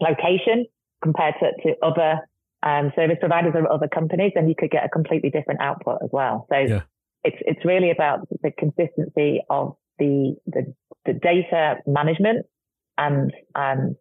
location 0.00 0.66
compared 1.02 1.34
to, 1.40 1.50
to 1.62 1.76
other 1.82 2.20
um, 2.62 2.92
service 2.96 3.16
providers 3.20 3.52
or 3.54 3.70
other 3.70 3.88
companies, 3.88 4.32
then 4.34 4.48
you 4.48 4.54
could 4.58 4.70
get 4.70 4.84
a 4.84 4.88
completely 4.88 5.30
different 5.30 5.60
output 5.60 5.98
as 6.02 6.10
well. 6.12 6.46
So 6.50 6.58
yeah. 6.58 6.82
it's 7.24 7.36
it's 7.40 7.64
really 7.64 7.90
about 7.90 8.26
the 8.42 8.50
consistency 8.50 9.42
of 9.48 9.76
the 9.98 10.34
the, 10.46 10.74
the 11.04 11.12
data 11.12 11.76
management 11.86 12.46
and 12.96 13.32
um, 13.54 13.96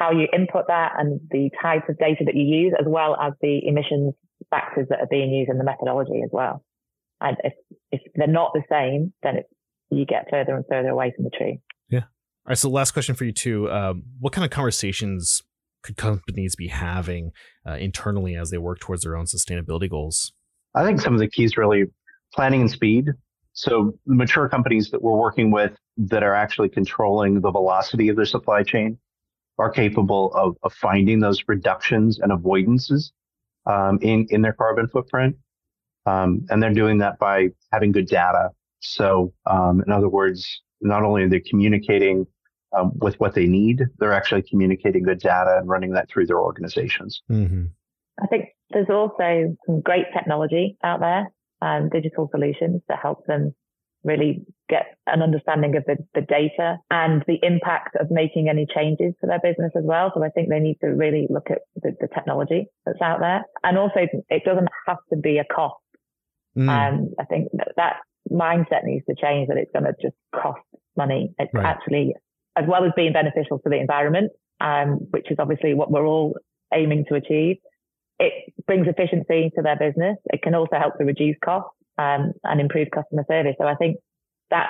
how 0.00 0.12
you 0.12 0.26
input 0.32 0.68
that 0.68 0.92
and 0.96 1.20
the 1.30 1.50
type 1.60 1.88
of 1.88 1.98
data 1.98 2.24
that 2.24 2.34
you 2.34 2.44
use, 2.44 2.72
as 2.78 2.86
well 2.86 3.16
as 3.20 3.34
the 3.42 3.60
emissions 3.66 4.14
factors 4.50 4.86
that 4.90 5.00
are 5.00 5.08
being 5.10 5.30
used 5.30 5.50
in 5.50 5.58
the 5.58 5.64
methodology 5.64 6.22
as 6.24 6.30
well. 6.32 6.64
And 7.20 7.36
if 7.44 7.54
if 7.90 8.00
they're 8.14 8.26
not 8.26 8.52
the 8.54 8.62
same, 8.70 9.12
then 9.22 9.36
it, 9.36 9.46
you 9.90 10.06
get 10.06 10.28
further 10.30 10.54
and 10.54 10.64
further 10.68 10.88
away 10.88 11.12
from 11.14 11.24
the 11.24 11.30
tree. 11.30 11.60
Yeah. 11.88 12.00
All 12.00 12.50
right. 12.50 12.58
So 12.58 12.68
last 12.70 12.92
question 12.92 13.14
for 13.14 13.24
you 13.24 13.32
too. 13.32 13.70
Um, 13.70 14.04
what 14.20 14.32
kind 14.32 14.44
of 14.44 14.50
conversations 14.50 15.42
could 15.82 15.96
companies 15.96 16.54
be 16.56 16.68
having 16.68 17.30
uh, 17.66 17.74
internally 17.74 18.36
as 18.36 18.50
they 18.50 18.58
work 18.58 18.80
towards 18.80 19.02
their 19.02 19.16
own 19.16 19.26
sustainability 19.26 19.88
goals? 19.88 20.32
I 20.74 20.84
think 20.84 21.00
some 21.00 21.14
of 21.14 21.20
the 21.20 21.28
keys 21.28 21.56
really 21.56 21.84
planning 22.34 22.62
and 22.62 22.70
speed. 22.70 23.08
So 23.52 23.94
mature 24.06 24.48
companies 24.48 24.90
that 24.90 25.02
we're 25.02 25.16
working 25.16 25.50
with 25.50 25.72
that 25.96 26.22
are 26.22 26.34
actually 26.34 26.68
controlling 26.68 27.40
the 27.40 27.50
velocity 27.50 28.08
of 28.08 28.16
their 28.16 28.26
supply 28.26 28.62
chain 28.62 28.98
are 29.58 29.70
capable 29.70 30.32
of, 30.34 30.56
of 30.62 30.72
finding 30.72 31.18
those 31.18 31.42
reductions 31.48 32.20
and 32.20 32.30
avoidances 32.30 33.10
um, 33.68 33.98
in, 34.02 34.26
in 34.30 34.42
their 34.42 34.52
carbon 34.52 34.88
footprint. 34.88 35.36
Um, 36.06 36.46
and 36.48 36.62
they're 36.62 36.72
doing 36.72 36.98
that 36.98 37.18
by 37.18 37.48
having 37.70 37.92
good 37.92 38.08
data. 38.08 38.50
So, 38.80 39.32
um, 39.46 39.82
in 39.86 39.92
other 39.92 40.08
words, 40.08 40.62
not 40.80 41.02
only 41.02 41.22
are 41.24 41.28
they 41.28 41.40
communicating 41.40 42.26
um, 42.76 42.92
with 42.96 43.18
what 43.20 43.34
they 43.34 43.46
need, 43.46 43.82
they're 43.98 44.12
actually 44.12 44.42
communicating 44.42 45.02
good 45.02 45.20
data 45.20 45.58
and 45.58 45.68
running 45.68 45.90
that 45.92 46.08
through 46.08 46.26
their 46.26 46.40
organizations. 46.40 47.22
Mm-hmm. 47.30 47.66
I 48.22 48.26
think 48.26 48.46
there's 48.70 48.90
also 48.90 49.56
some 49.66 49.80
great 49.80 50.06
technology 50.12 50.76
out 50.82 51.00
there, 51.00 51.32
um, 51.62 51.88
digital 51.88 52.28
solutions 52.30 52.82
that 52.88 52.98
help 53.00 53.26
them 53.26 53.54
really 54.04 54.44
get 54.68 54.96
an 55.06 55.22
understanding 55.22 55.76
of 55.76 55.84
the, 55.86 55.96
the 56.14 56.20
data 56.20 56.76
and 56.90 57.24
the 57.26 57.38
impact 57.42 57.96
of 57.98 58.10
making 58.10 58.48
any 58.48 58.66
changes 58.66 59.14
to 59.20 59.26
their 59.26 59.40
business 59.42 59.72
as 59.76 59.84
well. 59.84 60.12
So 60.14 60.22
I 60.22 60.28
think 60.28 60.48
they 60.48 60.60
need 60.60 60.78
to 60.82 60.88
really 60.88 61.26
look 61.30 61.50
at 61.50 61.58
the, 61.76 61.92
the 62.00 62.08
technology 62.08 62.66
that's 62.86 63.00
out 63.00 63.20
there. 63.20 63.42
And 63.64 63.78
also 63.78 64.06
it 64.28 64.44
doesn't 64.44 64.68
have 64.86 64.98
to 65.12 65.18
be 65.18 65.38
a 65.38 65.44
cost. 65.44 65.76
Mm. 66.56 66.68
Um, 66.68 67.14
I 67.18 67.24
think 67.24 67.48
that, 67.54 67.72
that 67.76 67.96
mindset 68.30 68.84
needs 68.84 69.04
to 69.06 69.14
change 69.20 69.48
that 69.48 69.56
it's 69.56 69.72
going 69.72 69.84
to 69.84 69.94
just 70.00 70.16
cost 70.34 70.60
money. 70.96 71.34
It's 71.38 71.52
right. 71.54 71.64
actually 71.64 72.14
as 72.56 72.64
well 72.68 72.84
as 72.84 72.92
being 72.96 73.12
beneficial 73.12 73.58
to 73.60 73.68
the 73.68 73.76
environment, 73.76 74.32
um, 74.60 74.98
which 75.10 75.30
is 75.30 75.36
obviously 75.38 75.74
what 75.74 75.90
we're 75.90 76.06
all 76.06 76.36
aiming 76.74 77.04
to 77.08 77.14
achieve. 77.14 77.56
It 78.18 78.52
brings 78.66 78.88
efficiency 78.88 79.50
to 79.54 79.62
their 79.62 79.76
business. 79.76 80.16
It 80.26 80.42
can 80.42 80.54
also 80.54 80.76
help 80.76 80.98
to 80.98 81.04
reduce 81.04 81.36
costs 81.44 81.70
um, 81.98 82.32
and 82.44 82.60
improve 82.60 82.88
customer 82.94 83.24
service. 83.28 83.54
So 83.58 83.66
I 83.66 83.74
think 83.74 83.96
that 84.50 84.68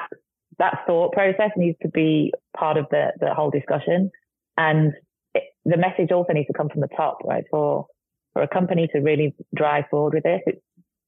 that 0.59 0.81
thought 0.87 1.13
process 1.13 1.51
needs 1.57 1.79
to 1.83 1.89
be 1.89 2.33
part 2.57 2.77
of 2.77 2.87
the 2.91 3.13
the 3.21 3.35
whole 3.35 3.51
discussion, 3.51 4.11
and 4.57 4.93
it, 5.35 5.45
the 5.65 5.77
message 5.77 6.11
also 6.11 6.33
needs 6.33 6.49
to 6.49 6.53
come 6.53 6.69
from 6.69 6.81
the 6.81 6.89
top, 6.97 7.19
right? 7.25 7.45
For 7.51 7.87
for 8.33 8.43
a 8.43 8.49
company 8.49 8.89
to 8.93 9.01
really 9.01 9.35
drive 9.55 9.85
forward 9.91 10.15
with 10.15 10.25
this, 10.25 10.41
it, 10.47 10.63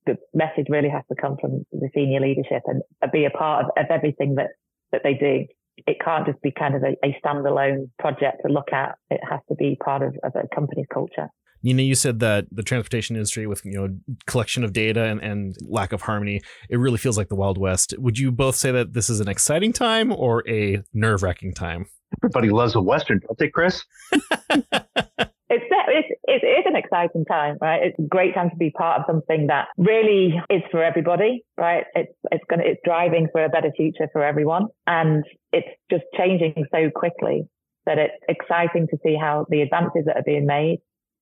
the 0.06 0.16
message 0.34 0.66
really 0.68 0.88
has 0.88 1.02
to 1.08 1.20
come 1.20 1.36
from 1.40 1.64
the 1.72 1.90
senior 1.94 2.20
leadership 2.20 2.62
and 2.66 2.82
be 3.12 3.24
a 3.24 3.30
part 3.30 3.64
of, 3.64 3.70
of 3.76 3.86
everything 3.90 4.36
that 4.36 4.50
that 4.92 5.02
they 5.04 5.14
do 5.14 5.46
it 5.86 5.96
can't 6.04 6.26
just 6.26 6.40
be 6.42 6.50
kind 6.50 6.74
of 6.74 6.82
a, 6.82 6.96
a 7.04 7.16
standalone 7.24 7.90
project 7.98 8.42
to 8.46 8.52
look 8.52 8.72
at. 8.72 8.96
It 9.10 9.20
has 9.28 9.40
to 9.48 9.54
be 9.54 9.76
part 9.82 10.02
of, 10.02 10.16
of 10.22 10.32
a 10.34 10.46
company's 10.54 10.86
culture. 10.92 11.28
You 11.62 11.74
know, 11.74 11.82
you 11.82 11.94
said 11.94 12.20
that 12.20 12.46
the 12.50 12.62
transportation 12.62 13.16
industry 13.16 13.46
with, 13.46 13.64
you 13.64 13.72
know, 13.72 13.88
collection 14.26 14.64
of 14.64 14.72
data 14.72 15.04
and, 15.04 15.20
and 15.20 15.56
lack 15.62 15.92
of 15.92 16.02
harmony, 16.02 16.40
it 16.68 16.76
really 16.76 16.98
feels 16.98 17.18
like 17.18 17.28
the 17.28 17.34
Wild 17.34 17.58
West. 17.58 17.94
Would 17.98 18.18
you 18.18 18.32
both 18.32 18.56
say 18.56 18.70
that 18.72 18.94
this 18.94 19.10
is 19.10 19.20
an 19.20 19.28
exciting 19.28 19.72
time 19.72 20.12
or 20.12 20.48
a 20.48 20.82
nerve 20.94 21.22
wracking 21.22 21.52
time? 21.52 21.86
Everybody 22.22 22.50
loves 22.50 22.74
a 22.74 22.80
Western, 22.80 23.20
don't 23.20 23.38
they, 23.38 23.48
Chris? 23.48 23.84
it's, 24.12 25.64
it's, 25.68 26.08
it 26.24 26.46
is 26.46 26.64
an 26.66 26.76
exciting 26.76 27.24
time, 27.24 27.56
right? 27.60 27.82
It's 27.82 27.98
a 27.98 28.08
great 28.08 28.34
time 28.34 28.50
to 28.50 28.56
be 28.56 28.70
part 28.70 29.00
of 29.00 29.06
something 29.06 29.48
that 29.48 29.68
really 29.76 30.34
is 30.48 30.62
for 30.70 30.82
everybody, 30.82 31.44
right? 31.56 31.84
It's, 31.94 32.12
it's 32.32 32.44
going 32.48 32.60
to, 32.60 32.66
it's 32.66 32.80
driving 32.84 33.28
for 33.32 33.44
a 33.44 33.48
better 33.48 33.70
future 33.76 34.08
for 34.12 34.24
everyone. 34.24 34.66
And 34.86 35.24
it's 35.52 35.68
just 35.90 36.04
changing 36.16 36.54
so 36.72 36.90
quickly 36.94 37.48
that 37.86 37.98
it's 37.98 38.14
exciting 38.28 38.86
to 38.88 38.98
see 39.02 39.16
how 39.20 39.46
the 39.48 39.62
advances 39.62 40.04
that 40.06 40.16
are 40.16 40.24
being 40.24 40.46
made 40.46 40.78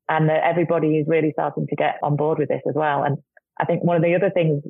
and 0.09 0.29
that 0.29 0.42
everybody 0.44 0.99
is 0.99 1.07
really 1.09 1.33
starting 1.33 1.66
to 1.66 1.77
get 1.77 1.97
on 2.03 2.16
board 2.16 2.38
with 2.38 2.49
this 2.49 2.62
as 2.68 2.75
well. 2.75 3.03
And 3.03 3.18
I 3.61 3.64
think 3.64 3.85
one 3.85 3.97
of 3.97 4.03
the 4.03 4.14
other 4.14 4.31
things 4.31 4.62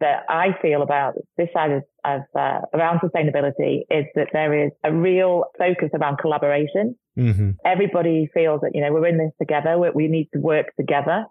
that 0.00 0.24
I 0.28 0.56
feel 0.62 0.82
about 0.82 1.14
this 1.36 1.48
side 1.52 1.72
of, 1.72 1.82
of 2.04 2.22
uh, 2.34 2.60
around 2.72 3.00
sustainability 3.00 3.82
is 3.90 4.06
that 4.14 4.28
there 4.32 4.66
is 4.66 4.72
a 4.84 4.92
real 4.92 5.44
focus 5.58 5.90
around 5.94 6.18
collaboration. 6.18 6.96
Mm-hmm. 7.18 7.50
Everybody 7.64 8.28
feels 8.32 8.60
that, 8.62 8.70
you 8.74 8.80
know, 8.80 8.92
we're 8.92 9.06
in 9.06 9.18
this 9.18 9.32
together. 9.38 9.78
We, 9.78 9.90
we 9.94 10.08
need 10.08 10.28
to 10.32 10.40
work 10.40 10.66
together. 10.78 11.26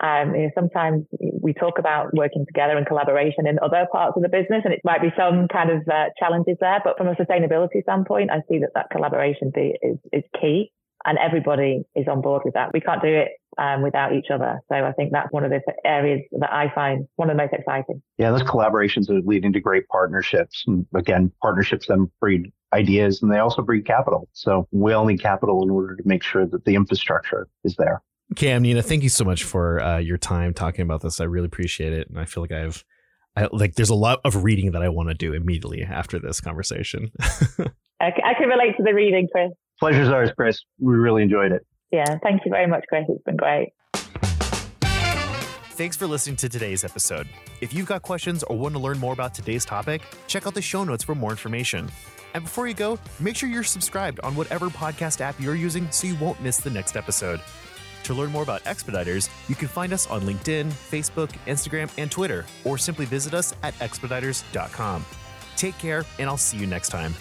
Um, 0.00 0.34
you 0.34 0.42
know, 0.42 0.50
sometimes 0.54 1.06
we 1.20 1.52
talk 1.54 1.78
about 1.78 2.14
working 2.14 2.44
together 2.46 2.76
and 2.76 2.86
collaboration 2.86 3.46
in 3.46 3.58
other 3.62 3.86
parts 3.92 4.14
of 4.16 4.22
the 4.22 4.28
business, 4.28 4.62
and 4.64 4.74
it 4.74 4.80
might 4.84 5.00
be 5.00 5.12
some 5.16 5.46
kind 5.48 5.70
of 5.70 5.86
uh, 5.88 6.06
challenges 6.18 6.56
there. 6.60 6.80
But 6.82 6.98
from 6.98 7.08
a 7.08 7.14
sustainability 7.14 7.82
standpoint, 7.82 8.30
I 8.30 8.40
see 8.50 8.58
that 8.58 8.70
that 8.74 8.90
collaboration 8.90 9.52
is 9.56 9.98
is 10.12 10.24
key, 10.40 10.72
and 11.04 11.18
everybody 11.18 11.82
is 11.94 12.06
on 12.08 12.20
board 12.20 12.42
with 12.44 12.54
that. 12.54 12.72
We 12.72 12.80
can't 12.80 13.02
do 13.02 13.08
it 13.08 13.28
um, 13.58 13.82
without 13.82 14.12
each 14.14 14.26
other. 14.32 14.60
So 14.68 14.76
I 14.76 14.92
think 14.92 15.12
that's 15.12 15.32
one 15.32 15.44
of 15.44 15.50
the 15.50 15.60
areas 15.84 16.22
that 16.32 16.52
I 16.52 16.72
find 16.74 17.06
one 17.16 17.30
of 17.30 17.36
the 17.36 17.42
most 17.42 17.52
exciting. 17.52 18.02
Yeah, 18.18 18.30
those 18.30 18.42
collaborations 18.42 19.10
are 19.10 19.20
leading 19.20 19.52
to 19.52 19.60
great 19.60 19.86
partnerships. 19.88 20.64
And 20.66 20.86
again, 20.94 21.30
partnerships 21.42 21.86
then 21.88 22.10
breed 22.20 22.52
ideas 22.72 23.22
and 23.22 23.32
they 23.32 23.38
also 23.38 23.62
breed 23.62 23.86
capital. 23.86 24.28
So 24.32 24.66
we 24.72 24.92
all 24.92 25.04
need 25.04 25.20
capital 25.20 25.62
in 25.62 25.70
order 25.70 25.96
to 25.96 26.02
make 26.04 26.22
sure 26.22 26.46
that 26.46 26.64
the 26.64 26.74
infrastructure 26.74 27.48
is 27.62 27.76
there. 27.76 28.02
Cam, 28.36 28.62
Nina, 28.62 28.82
thank 28.82 29.02
you 29.02 29.08
so 29.08 29.24
much 29.24 29.44
for 29.44 29.80
uh, 29.82 29.98
your 29.98 30.18
time 30.18 30.54
talking 30.54 30.82
about 30.82 31.02
this. 31.02 31.20
I 31.20 31.24
really 31.24 31.46
appreciate 31.46 31.92
it, 31.92 32.08
and 32.08 32.18
I 32.18 32.24
feel 32.24 32.42
like 32.42 32.52
I've, 32.52 32.82
I, 33.36 33.48
like, 33.52 33.74
there's 33.74 33.90
a 33.90 33.94
lot 33.94 34.20
of 34.24 34.42
reading 34.42 34.72
that 34.72 34.82
I 34.82 34.88
want 34.88 35.10
to 35.10 35.14
do 35.14 35.34
immediately 35.34 35.82
after 35.82 36.18
this 36.18 36.40
conversation. 36.40 37.10
I, 37.20 38.12
I 38.24 38.34
can 38.34 38.48
relate 38.48 38.76
to 38.78 38.82
the 38.82 38.94
reading, 38.94 39.28
Chris. 39.30 39.50
Pleasure's 39.80 40.08
ours, 40.08 40.30
Chris. 40.36 40.60
We 40.78 40.94
really 40.94 41.22
enjoyed 41.22 41.52
it. 41.52 41.66
Yeah, 41.90 42.18
thank 42.22 42.44
you 42.44 42.50
very 42.50 42.66
much, 42.66 42.84
Chris. 42.88 43.04
It's 43.08 43.22
been 43.22 43.36
great. 43.36 43.72
Thanks 45.76 45.96
for 45.96 46.06
listening 46.06 46.36
to 46.36 46.48
today's 46.48 46.84
episode. 46.84 47.28
If 47.60 47.74
you've 47.74 47.86
got 47.86 48.02
questions 48.02 48.44
or 48.44 48.56
want 48.56 48.74
to 48.74 48.80
learn 48.80 48.98
more 48.98 49.12
about 49.12 49.34
today's 49.34 49.64
topic, 49.64 50.02
check 50.28 50.46
out 50.46 50.54
the 50.54 50.62
show 50.62 50.84
notes 50.84 51.02
for 51.02 51.16
more 51.16 51.30
information. 51.30 51.90
And 52.34 52.44
before 52.44 52.68
you 52.68 52.74
go, 52.74 52.98
make 53.18 53.36
sure 53.36 53.48
you're 53.48 53.64
subscribed 53.64 54.20
on 54.20 54.36
whatever 54.36 54.68
podcast 54.68 55.20
app 55.20 55.40
you're 55.40 55.56
using 55.56 55.90
so 55.90 56.06
you 56.06 56.14
won't 56.16 56.40
miss 56.40 56.58
the 56.58 56.70
next 56.70 56.96
episode. 56.96 57.40
To 58.04 58.14
learn 58.14 58.30
more 58.30 58.42
about 58.42 58.64
Expeditors, 58.66 59.28
you 59.48 59.54
can 59.54 59.68
find 59.68 59.92
us 59.92 60.08
on 60.08 60.22
LinkedIn, 60.22 60.70
Facebook, 60.70 61.30
Instagram, 61.46 61.90
and 61.96 62.10
Twitter, 62.10 62.44
or 62.64 62.78
simply 62.78 63.06
visit 63.06 63.34
us 63.34 63.54
at 63.62 63.74
expeditors.com. 63.78 65.04
Take 65.56 65.78
care, 65.78 66.04
and 66.18 66.28
I'll 66.28 66.36
see 66.36 66.58
you 66.58 66.66
next 66.66 66.90
time. 66.90 67.14